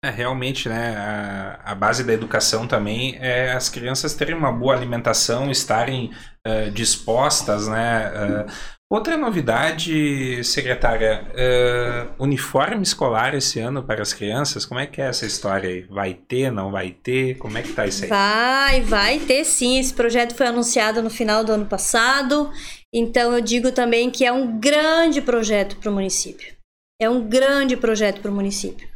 [0.08, 4.74] É, realmente, né, a, a, base da educação também é as crianças terem uma boa
[4.74, 6.12] alimentação, estarem
[6.48, 8.12] uh, dispostas, né,
[8.46, 15.02] uh, Outra novidade, secretária, uh, uniforme escolar esse ano para as crianças, como é que
[15.02, 15.82] é essa história aí?
[15.90, 17.38] Vai ter, não vai ter?
[17.38, 18.10] Como é que tá isso aí?
[18.10, 19.78] Vai, vai ter sim.
[19.78, 22.50] Esse projeto foi anunciado no final do ano passado,
[22.94, 26.56] então eu digo também que é um grande projeto para o município.
[26.98, 28.88] É um grande projeto para o município.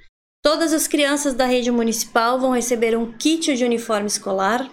[0.43, 4.69] Todas as crianças da rede municipal vão receber um kit de uniforme escolar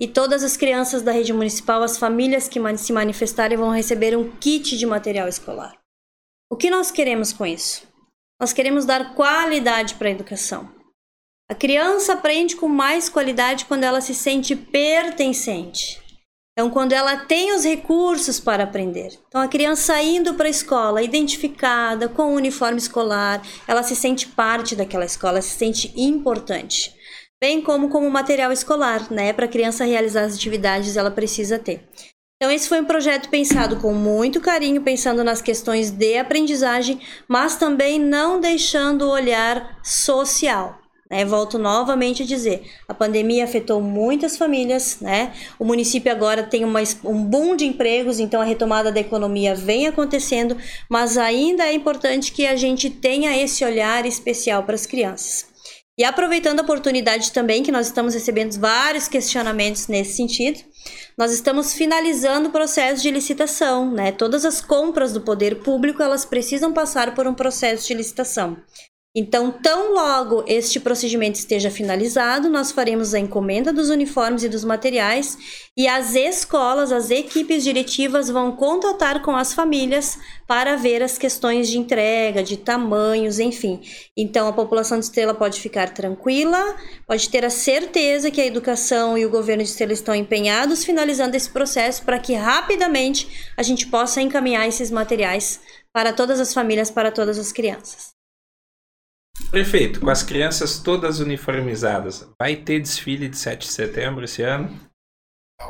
[0.00, 4.30] e todas as crianças da rede municipal, as famílias que se manifestarem, vão receber um
[4.38, 5.78] kit de material escolar.
[6.50, 7.86] O que nós queremos com isso?
[8.40, 10.72] Nós queremos dar qualidade para a educação.
[11.50, 16.00] A criança aprende com mais qualidade quando ela se sente pertencente.
[16.58, 19.16] Então, quando ela tem os recursos para aprender.
[19.28, 24.26] Então, a criança indo para a escola, identificada, com o uniforme escolar, ela se sente
[24.26, 26.98] parte daquela escola, se sente importante
[27.40, 29.32] bem como como material escolar, né?
[29.32, 31.88] Para a criança realizar as atividades, ela precisa ter.
[32.36, 37.56] Então, esse foi um projeto pensado com muito carinho, pensando nas questões de aprendizagem, mas
[37.56, 40.77] também não deixando o olhar social.
[41.10, 41.24] Né?
[41.24, 45.32] Volto novamente a dizer, a pandemia afetou muitas famílias, né?
[45.58, 49.86] O município agora tem uma, um boom de empregos, então a retomada da economia vem
[49.86, 50.56] acontecendo,
[50.88, 55.46] mas ainda é importante que a gente tenha esse olhar especial para as crianças.
[55.98, 60.60] E aproveitando a oportunidade também, que nós estamos recebendo vários questionamentos nesse sentido,
[61.18, 64.12] nós estamos finalizando o processo de licitação, né?
[64.12, 68.56] Todas as compras do poder público, elas precisam passar por um processo de licitação.
[69.16, 74.64] Então, tão logo este procedimento esteja finalizado, nós faremos a encomenda dos uniformes e dos
[74.64, 75.38] materiais
[75.74, 81.68] e as escolas, as equipes diretivas vão contatar com as famílias para ver as questões
[81.68, 83.80] de entrega, de tamanhos, enfim.
[84.14, 86.76] Então, a população de Estrela pode ficar tranquila,
[87.06, 91.34] pode ter a certeza que a educação e o governo de Estrela estão empenhados finalizando
[91.34, 95.60] esse processo para que rapidamente a gente possa encaminhar esses materiais
[95.94, 98.17] para todas as famílias, para todas as crianças.
[99.50, 104.78] Prefeito, com as crianças todas uniformizadas, vai ter desfile de 7 de setembro esse ano?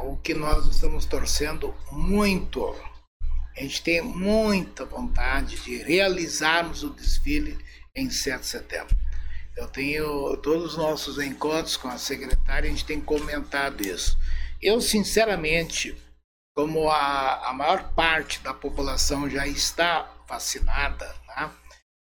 [0.02, 2.74] O que nós estamos torcendo muito.
[3.56, 7.56] A gente tem muita vontade de realizarmos o desfile
[7.94, 8.96] em 7 de setembro.
[9.56, 14.16] Eu tenho todos os nossos encontros com a secretária, a gente tem comentado isso.
[14.60, 15.96] Eu, sinceramente,
[16.54, 21.50] como a, a maior parte da população já está vacinada, né?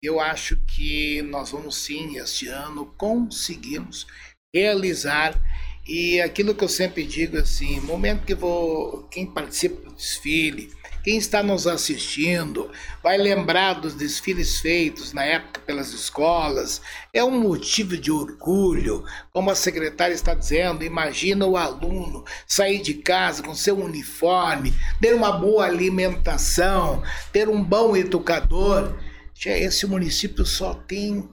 [0.03, 4.07] Eu acho que nós vamos sim, este ano, conseguimos
[4.55, 5.39] realizar.
[5.87, 10.71] E aquilo que eu sempre digo assim, momento que vou, quem participa do desfile,
[11.03, 12.71] quem está nos assistindo
[13.03, 16.81] vai lembrar dos desfiles feitos na época pelas escolas.
[17.13, 20.85] É um motivo de orgulho, como a secretária está dizendo.
[20.85, 27.03] Imagina o aluno sair de casa com seu uniforme, ter uma boa alimentação,
[27.33, 28.95] ter um bom educador.
[29.49, 31.29] Esse município só tem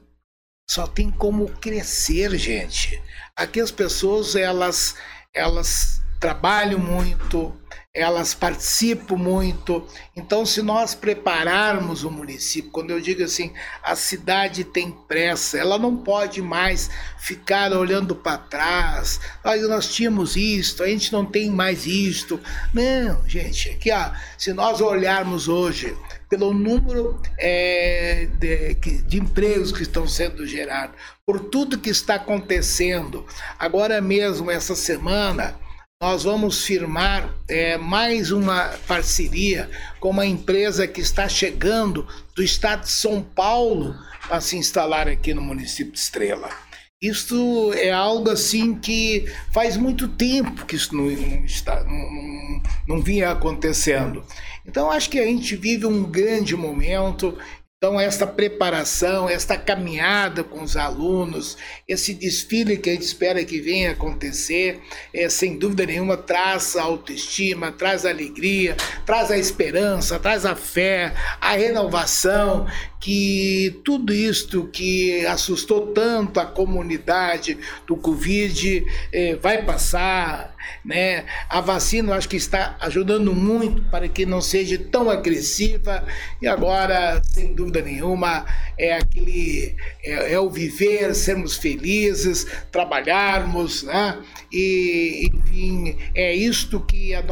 [0.70, 3.02] só tem como crescer, gente.
[3.36, 4.96] Aqui as pessoas elas
[5.34, 7.54] elas trabalham muito,
[7.94, 9.86] elas participam muito.
[10.16, 13.52] Então, se nós prepararmos o município, quando eu digo assim,
[13.84, 16.90] a cidade tem pressa, ela não pode mais
[17.20, 19.20] ficar olhando para trás.
[19.44, 22.40] Olha, nós tínhamos isto, a gente não tem mais isto.
[22.74, 25.96] Não, gente, aqui ó, se nós olharmos hoje
[26.30, 30.96] pelo número é, de, de empregos que estão sendo gerados,
[31.26, 33.26] por tudo que está acontecendo,
[33.58, 35.56] agora mesmo essa semana
[36.00, 39.68] nós vamos firmar é, mais uma parceria
[40.00, 43.96] com uma empresa que está chegando do estado de São Paulo
[44.28, 46.67] para se instalar aqui no município de Estrela.
[47.02, 53.02] Isso é algo assim que faz muito tempo que isso não, não, está, não, não
[53.02, 54.24] vinha acontecendo.
[54.66, 57.38] Então acho que a gente vive um grande momento
[57.80, 61.56] então, esta preparação, esta caminhada com os alunos,
[61.88, 64.82] esse desfile que a gente espera que venha acontecer,
[65.14, 68.76] é, sem dúvida nenhuma, traz a autoestima, traz a alegria,
[69.06, 72.66] traz a esperança, traz a fé, a renovação,
[73.00, 81.26] que tudo isto que assustou tanto a comunidade do Covid é, vai passar, né?
[81.50, 86.06] A vacina acho que está ajudando muito para que não seja tão agressiva
[86.42, 88.46] e agora, sem dúvida nenhuma,
[88.78, 94.20] é aquele é, é o viver, sermos felizes, trabalharmos, né?
[94.52, 97.24] E enfim, é isto que a,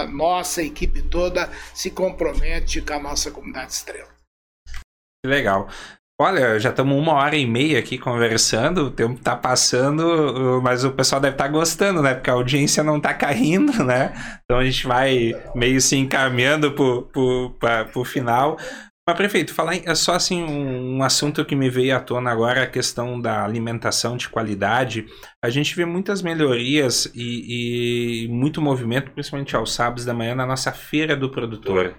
[0.00, 4.13] a nossa equipe toda se compromete com a nossa comunidade estrela.
[5.24, 5.70] Que legal.
[6.20, 10.92] Olha, já estamos uma hora e meia aqui conversando, o tempo está passando, mas o
[10.92, 12.12] pessoal deve estar tá gostando, né?
[12.12, 14.12] Porque a audiência não está caindo, né?
[14.44, 18.58] Então a gente vai meio se encaminhando para o final.
[19.08, 22.64] Mas, prefeito, falar é só assim um, um, assunto que me veio à tona agora,
[22.64, 25.06] a questão da alimentação de qualidade.
[25.42, 30.44] A gente vê muitas melhorias e, e muito movimento, principalmente aos sábados da manhã, na
[30.44, 31.96] nossa feira do produtor.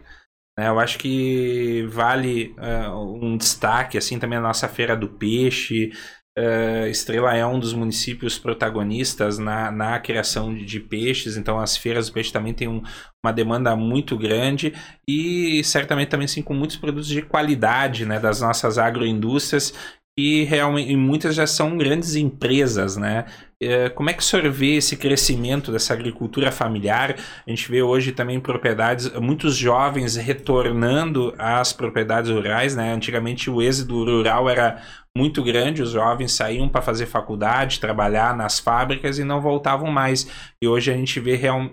[0.57, 5.91] Eu acho que vale uh, um destaque assim também a nossa feira do peixe.
[6.37, 11.77] Uh, Estrela é um dos municípios protagonistas na, na criação de, de peixes, então as
[11.77, 12.81] feiras do peixe também têm um,
[13.23, 14.73] uma demanda muito grande
[15.07, 19.73] e certamente também sim com muitos produtos de qualidade né, das nossas agroindústrias
[20.17, 23.25] e realmente muitas já são grandes empresas, né?
[23.61, 27.15] É, como é que o senhor vê esse crescimento dessa agricultura familiar?
[27.45, 32.93] A gente vê hoje também propriedades, muitos jovens retornando às propriedades rurais, né?
[32.93, 34.81] Antigamente o êxodo rural era
[35.17, 40.29] muito grande, os jovens saíam para fazer faculdade, trabalhar nas fábricas e não voltavam mais.
[40.61, 41.69] E hoje a gente vê real,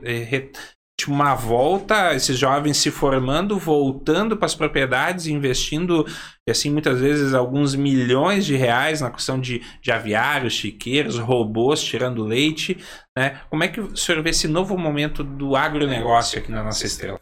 [1.08, 6.06] é, uma volta, esses jovens se formando, voltando para as propriedades, investindo,
[6.48, 12.24] assim, muitas vezes alguns milhões de reais na questão de, de aviários, chiqueiros, robôs tirando
[12.24, 12.78] leite,
[13.16, 13.40] né?
[13.50, 17.20] Como é que o senhor vê esse novo momento do agronegócio aqui na nossa estrela?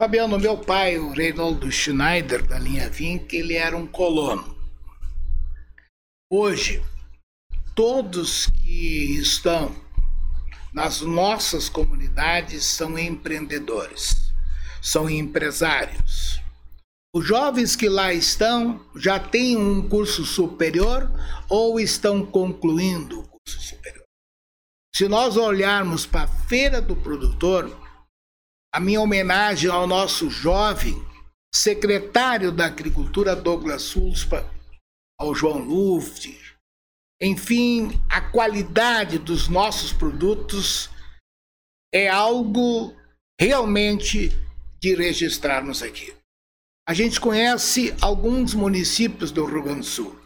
[0.00, 4.56] Fabiano, meu pai, o Reinaldo Schneider, da linha Vink, ele era um colono.
[6.32, 6.82] Hoje,
[7.74, 9.74] todos que estão
[10.72, 14.32] nas nossas comunidades são empreendedores,
[14.80, 16.40] são empresários.
[17.14, 21.10] Os jovens que lá estão já têm um curso superior
[21.48, 24.04] ou estão concluindo o curso superior.
[24.94, 27.76] Se nós olharmos para a feira do produtor,
[28.72, 31.04] a minha homenagem ao nosso jovem
[31.52, 34.48] secretário da Agricultura Douglas Sulspa,
[35.18, 36.39] ao João Luft,
[37.20, 40.88] enfim, a qualidade dos nossos produtos
[41.92, 42.94] é algo
[43.38, 44.32] realmente
[44.80, 46.14] de registrarmos aqui.
[46.88, 50.18] A gente conhece alguns municípios do Rio Grande do Sul,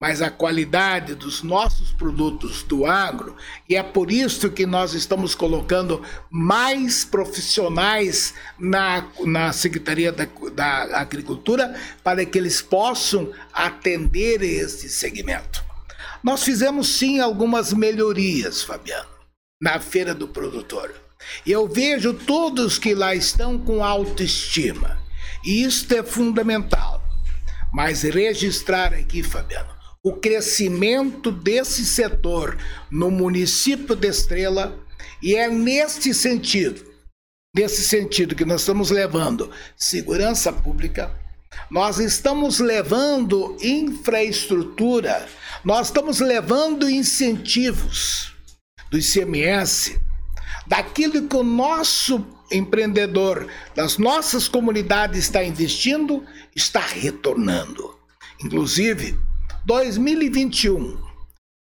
[0.00, 3.36] mas a qualidade dos nossos produtos do agro,
[3.68, 11.00] e é por isso que nós estamos colocando mais profissionais na, na Secretaria da, da
[11.00, 15.65] Agricultura para que eles possam atender esse segmento.
[16.22, 19.08] Nós fizemos sim algumas melhorias, Fabiano,
[19.60, 20.94] na feira do produtor.
[21.46, 24.98] Eu vejo todos que lá estão com autoestima.
[25.44, 27.02] E isto é fundamental.
[27.72, 29.70] Mas registrar aqui, Fabiano,
[30.02, 32.56] o crescimento desse setor
[32.90, 34.78] no município de Estrela,
[35.22, 36.80] e é neste sentido,
[37.54, 41.10] nesse sentido que nós estamos levando segurança pública,
[41.70, 45.26] nós estamos levando infraestrutura,
[45.66, 48.32] nós estamos levando incentivos
[48.88, 50.00] do ICMS,
[50.64, 56.24] daquilo que o nosso empreendedor, das nossas comunidades está investindo,
[56.54, 57.94] está retornando.
[58.44, 59.18] Inclusive,
[59.64, 60.96] 2021,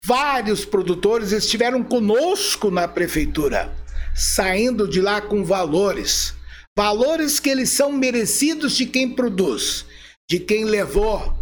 [0.06, 3.74] vários produtores estiveram conosco na prefeitura,
[4.14, 6.38] saindo de lá com valores
[6.78, 9.84] Valores que eles são merecidos de quem produz,
[10.30, 11.34] de quem levou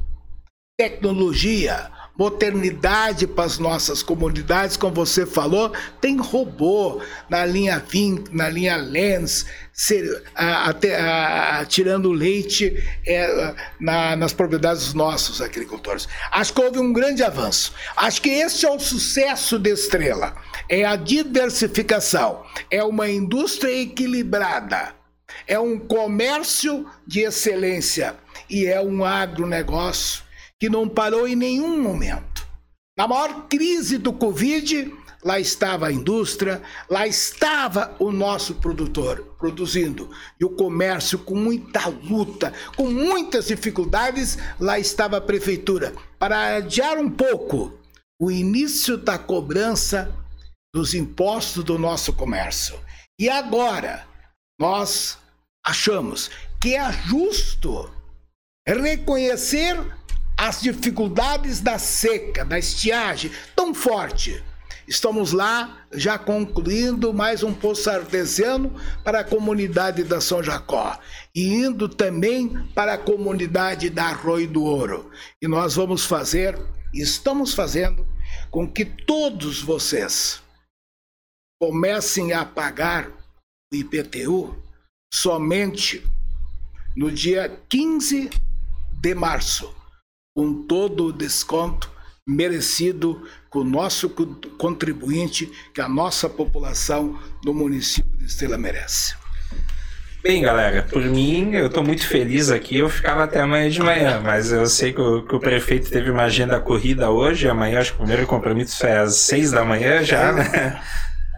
[0.77, 7.01] tecnologia, modernidade para as nossas comunidades, como você falou, tem robô
[7.31, 14.87] na linha Vim, na linha Lens, ser, a, a, tirando leite é, na, nas propriedades
[14.87, 16.09] dos nossos agricultores.
[16.33, 17.73] Acho que houve um grande avanço.
[17.97, 20.35] Acho que esse é o sucesso de Estrela.
[20.69, 24.99] É a diversificação, é uma indústria equilibrada
[25.47, 28.17] é um comércio de excelência
[28.49, 30.28] e é um agronegócio
[30.61, 32.47] que não parou em nenhum momento.
[32.97, 34.93] Na maior crise do Covid,
[35.25, 40.11] lá estava a indústria, lá estava o nosso produtor produzindo.
[40.41, 45.95] E o comércio com muita luta, com muitas dificuldades, lá estava a prefeitura.
[46.19, 47.79] Para adiar um pouco
[48.21, 50.13] o início da cobrança
[50.75, 52.79] dos impostos do nosso comércio.
[53.19, 54.07] E agora,
[54.59, 55.19] nós
[55.65, 56.31] achamos
[56.61, 57.91] que é justo
[58.67, 59.77] reconhecer
[60.39, 64.41] as dificuldades da seca, da estiagem tão forte.
[64.87, 70.99] Estamos lá já concluindo mais um poço artesiano para a comunidade da São Jacó
[71.35, 75.11] e indo também para a comunidade da Arroio do Ouro.
[75.43, 76.57] E nós vamos fazer,
[76.95, 78.07] estamos fazendo,
[78.51, 80.41] com que todos vocês
[81.61, 83.11] comecem a pagar
[83.73, 84.57] o IPTU
[85.13, 86.03] somente
[86.97, 88.31] no dia 15
[89.01, 89.78] de março,
[90.39, 91.91] com todo o desconto
[92.25, 94.09] merecido com o nosso
[94.57, 99.17] contribuinte, que a nossa população do município de Estrela merece.
[100.23, 102.79] Bem, galera, por mim, eu estou muito feliz aqui.
[102.79, 106.09] Eu ficava até amanhã de manhã, mas eu sei que o, que o, prefeito teve
[106.09, 107.49] uma agenda corrida hoje.
[107.49, 110.81] Amanhã, acho que o primeiro compromisso é às seis da manhã já, né?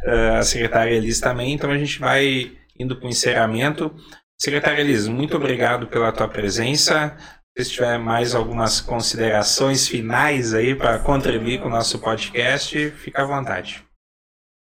[0.38, 3.94] A secretária Elis também, então a gente vai indo para o encerramento.
[4.38, 7.16] Secretária Elis, muito obrigado pela tua presença.
[7.58, 13.26] Se tiver mais algumas considerações finais aí para contribuir com o nosso podcast, fica à
[13.26, 13.86] vontade.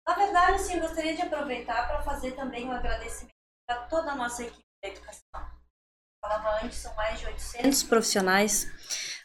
[0.06, 3.34] Na verdade, sim, gostaria de aproveitar para fazer também um agradecimento
[3.66, 5.22] para toda a nossa equipe da educação.
[6.22, 8.70] falava antes, são mais de 800 profissionais.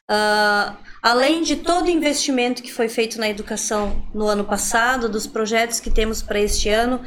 [0.10, 5.26] Uh, além de todo o investimento que foi feito na educação no ano passado, dos
[5.26, 7.02] projetos que temos para este ano,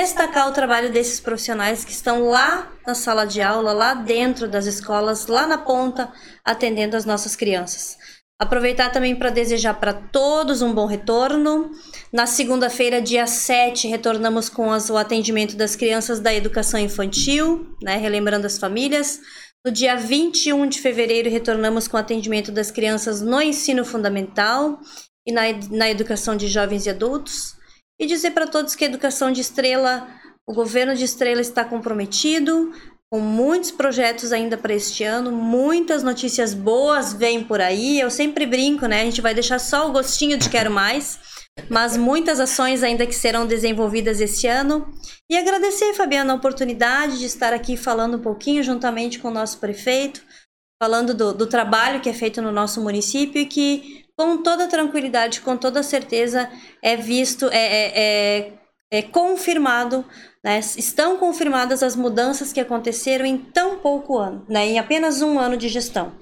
[0.00, 4.66] destacar o trabalho desses profissionais que estão lá na sala de aula, lá dentro das
[4.66, 6.12] escolas, lá na ponta,
[6.44, 7.96] atendendo as nossas crianças.
[8.40, 11.72] Aproveitar também para desejar para todos um bom retorno.
[12.12, 17.96] Na segunda-feira, dia 7, retornamos com as, o atendimento das crianças da educação infantil, né,
[17.96, 19.20] relembrando as famílias.
[19.66, 24.78] No dia 21 de fevereiro, retornamos com o atendimento das crianças no ensino fundamental
[25.26, 27.57] e na, na educação de jovens e adultos.
[28.00, 30.08] E dizer para todos que a educação de Estrela,
[30.46, 32.72] o governo de Estrela está comprometido
[33.10, 37.98] com muitos projetos ainda para este ano, muitas notícias boas vêm por aí.
[37.98, 39.00] Eu sempre brinco, né?
[39.00, 41.18] A gente vai deixar só o gostinho de quero mais,
[41.70, 44.92] mas muitas ações ainda que serão desenvolvidas este ano.
[45.30, 49.58] E agradecer, Fabiana, a oportunidade de estar aqui falando um pouquinho juntamente com o nosso
[49.58, 50.22] prefeito,
[50.80, 55.40] falando do, do trabalho que é feito no nosso município e que com toda tranquilidade,
[55.42, 56.50] com toda certeza,
[56.82, 58.52] é visto, é, é, é,
[58.90, 60.04] é confirmado,
[60.42, 60.58] né?
[60.58, 64.66] estão confirmadas as mudanças que aconteceram em tão pouco ano, né?
[64.66, 66.12] em apenas um ano de gestão.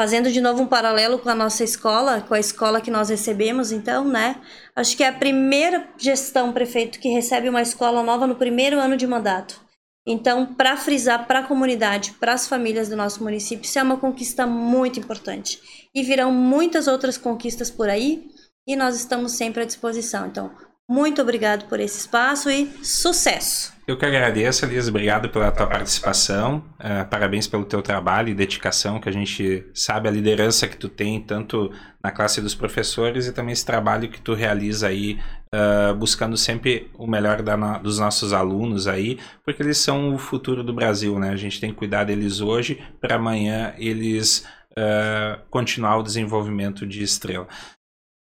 [0.00, 3.70] Fazendo de novo um paralelo com a nossa escola, com a escola que nós recebemos,
[3.70, 4.36] então, né?
[4.74, 8.94] Acho que é a primeira gestão prefeito que recebe uma escola nova no primeiro ano
[8.94, 9.58] de mandato.
[10.06, 13.96] Então, para frisar para a comunidade, para as famílias do nosso município, isso é uma
[13.96, 15.60] conquista muito importante.
[15.96, 18.28] E virão muitas outras conquistas por aí,
[18.68, 20.26] e nós estamos sempre à disposição.
[20.26, 20.50] Então,
[20.86, 23.74] muito obrigado por esse espaço e sucesso!
[23.86, 24.88] Eu que agradeço, Elias.
[24.88, 26.64] Obrigado pela tua participação.
[26.80, 30.88] Uh, parabéns pelo teu trabalho e dedicação, que a gente sabe a liderança que tu
[30.88, 35.20] tem, tanto na classe dos professores e também esse trabalho que tu realiza aí,
[35.54, 40.64] uh, buscando sempre o melhor da, dos nossos alunos aí, porque eles são o futuro
[40.64, 41.30] do Brasil, né?
[41.30, 44.44] A gente tem que cuidar deles hoje para amanhã eles
[44.78, 47.48] uh, continuar o desenvolvimento de estrela.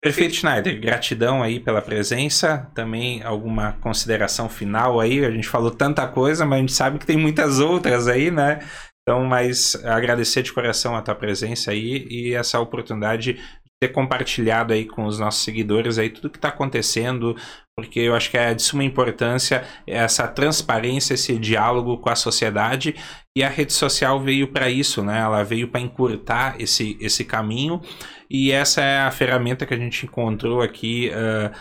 [0.03, 0.81] Perfeito, Schneider.
[0.81, 2.71] Gratidão aí pela presença.
[2.75, 5.25] Também alguma consideração final aí?
[5.25, 8.61] A gente falou tanta coisa, mas a gente sabe que tem muitas outras aí, né?
[9.03, 14.73] Então, mas agradecer de coração a tua presença aí e essa oportunidade de ter compartilhado
[14.73, 17.37] aí com os nossos seguidores aí tudo que está acontecendo,
[17.77, 22.95] porque eu acho que é de suma importância essa transparência, esse diálogo com a sociedade
[23.37, 25.19] e a rede social veio para isso, né?
[25.19, 27.83] Ela veio para encurtar esse, esse caminho
[28.31, 31.55] e essa é a ferramenta que a gente encontrou aqui uh,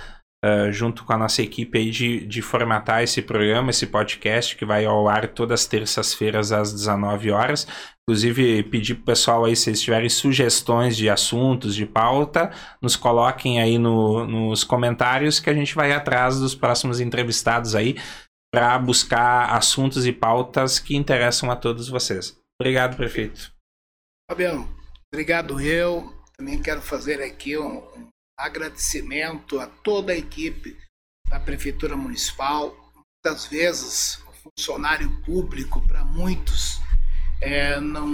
[0.46, 4.64] uh, junto com a nossa equipe aí de, de formatar esse programa, esse podcast que
[4.64, 7.68] vai ao ar todas as terças-feiras às 19 horas.
[8.08, 13.60] Inclusive, pedir pro pessoal aí, se eles tiverem sugestões de assuntos, de pauta, nos coloquem
[13.60, 17.96] aí no, nos comentários que a gente vai atrás dos próximos entrevistados aí
[18.54, 22.40] para buscar assuntos e pautas que interessam a todos vocês.
[22.62, 23.52] Obrigado, prefeito.
[24.30, 24.70] Fabiano,
[25.12, 26.14] obrigado eu.
[26.38, 30.78] Também quero fazer aqui um, um agradecimento a toda a equipe
[31.30, 32.76] da Prefeitura Municipal.
[33.24, 36.80] Muitas vezes, o funcionário público, para muitos,
[37.42, 38.08] é, não,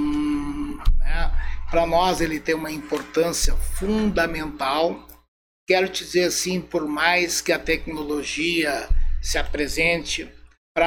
[1.00, 1.66] né?
[1.70, 5.08] para nós ele tem uma importância fundamental.
[5.68, 8.90] Quero dizer assim, por mais que a tecnologia
[9.22, 10.30] se apresente,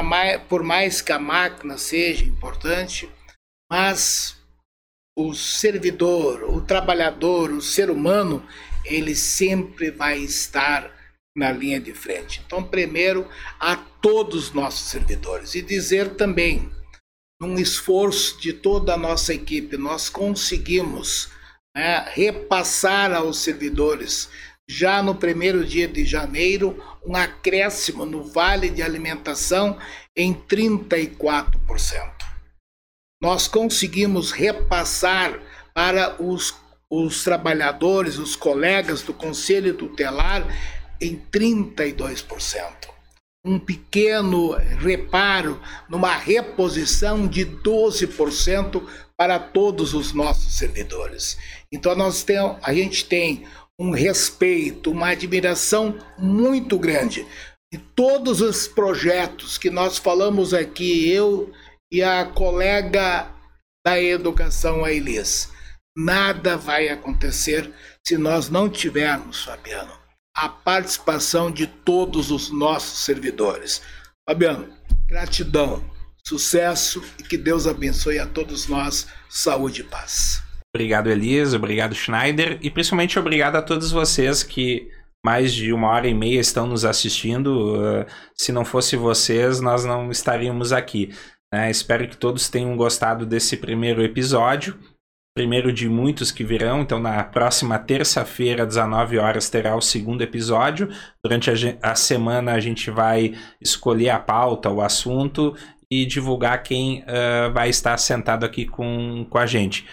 [0.04, 3.08] mais, por mais que a máquina seja importante,
[3.70, 4.36] mas
[5.16, 8.46] o servidor, o trabalhador, o ser humano,
[8.84, 10.90] ele sempre vai estar
[11.36, 12.42] na linha de frente.
[12.46, 13.28] Então, primeiro,
[13.58, 16.70] a todos os nossos servidores e dizer também
[17.40, 21.28] num esforço de toda a nossa equipe, nós conseguimos
[21.76, 24.28] né, repassar aos servidores,
[24.68, 29.78] já no primeiro dia de janeiro, um acréscimo no vale de alimentação
[30.16, 32.14] em 34%.
[33.20, 35.40] Nós conseguimos repassar
[35.74, 36.54] para os,
[37.02, 40.46] os trabalhadores, os colegas do Conselho Tutelar,
[41.00, 42.94] em 32%
[43.44, 48.82] um pequeno reparo numa reposição de 12%
[49.16, 51.36] para todos os nossos servidores.
[51.70, 53.44] Então nós temos, a gente tem
[53.78, 57.26] um respeito, uma admiração muito grande.
[57.72, 61.52] E todos os projetos que nós falamos aqui, eu
[61.92, 63.28] e a colega
[63.84, 65.50] da educação, a Elis,
[65.96, 67.72] nada vai acontecer
[68.06, 69.92] se nós não tivermos, Fabiano,
[70.36, 73.82] a participação de todos os nossos servidores.
[74.28, 74.68] Fabiano,
[75.06, 75.84] gratidão,
[76.26, 80.42] sucesso e que Deus abençoe a todos nós, saúde e paz.
[80.74, 84.90] Obrigado, Elisa, obrigado, Schneider, e principalmente obrigado a todos vocês que
[85.24, 87.76] mais de uma hora e meia estão nos assistindo.
[87.76, 91.14] Uh, se não fosse vocês, nós não estaríamos aqui.
[91.52, 91.70] Né?
[91.70, 94.78] Espero que todos tenham gostado desse primeiro episódio
[95.34, 96.80] primeiro de muitos que virão.
[96.80, 100.88] Então, na próxima terça-feira, 19 horas, terá o segundo episódio.
[101.22, 105.54] Durante a, a, semana, a gente vai escolher a pauta, o assunto
[105.90, 109.86] e divulgar quem uh, vai estar sentado aqui com, com a gente.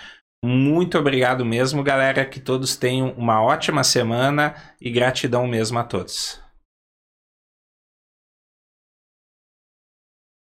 [0.43, 2.25] Muito obrigado mesmo, galera.
[2.25, 6.40] Que todos tenham uma ótima semana e gratidão mesmo a todos.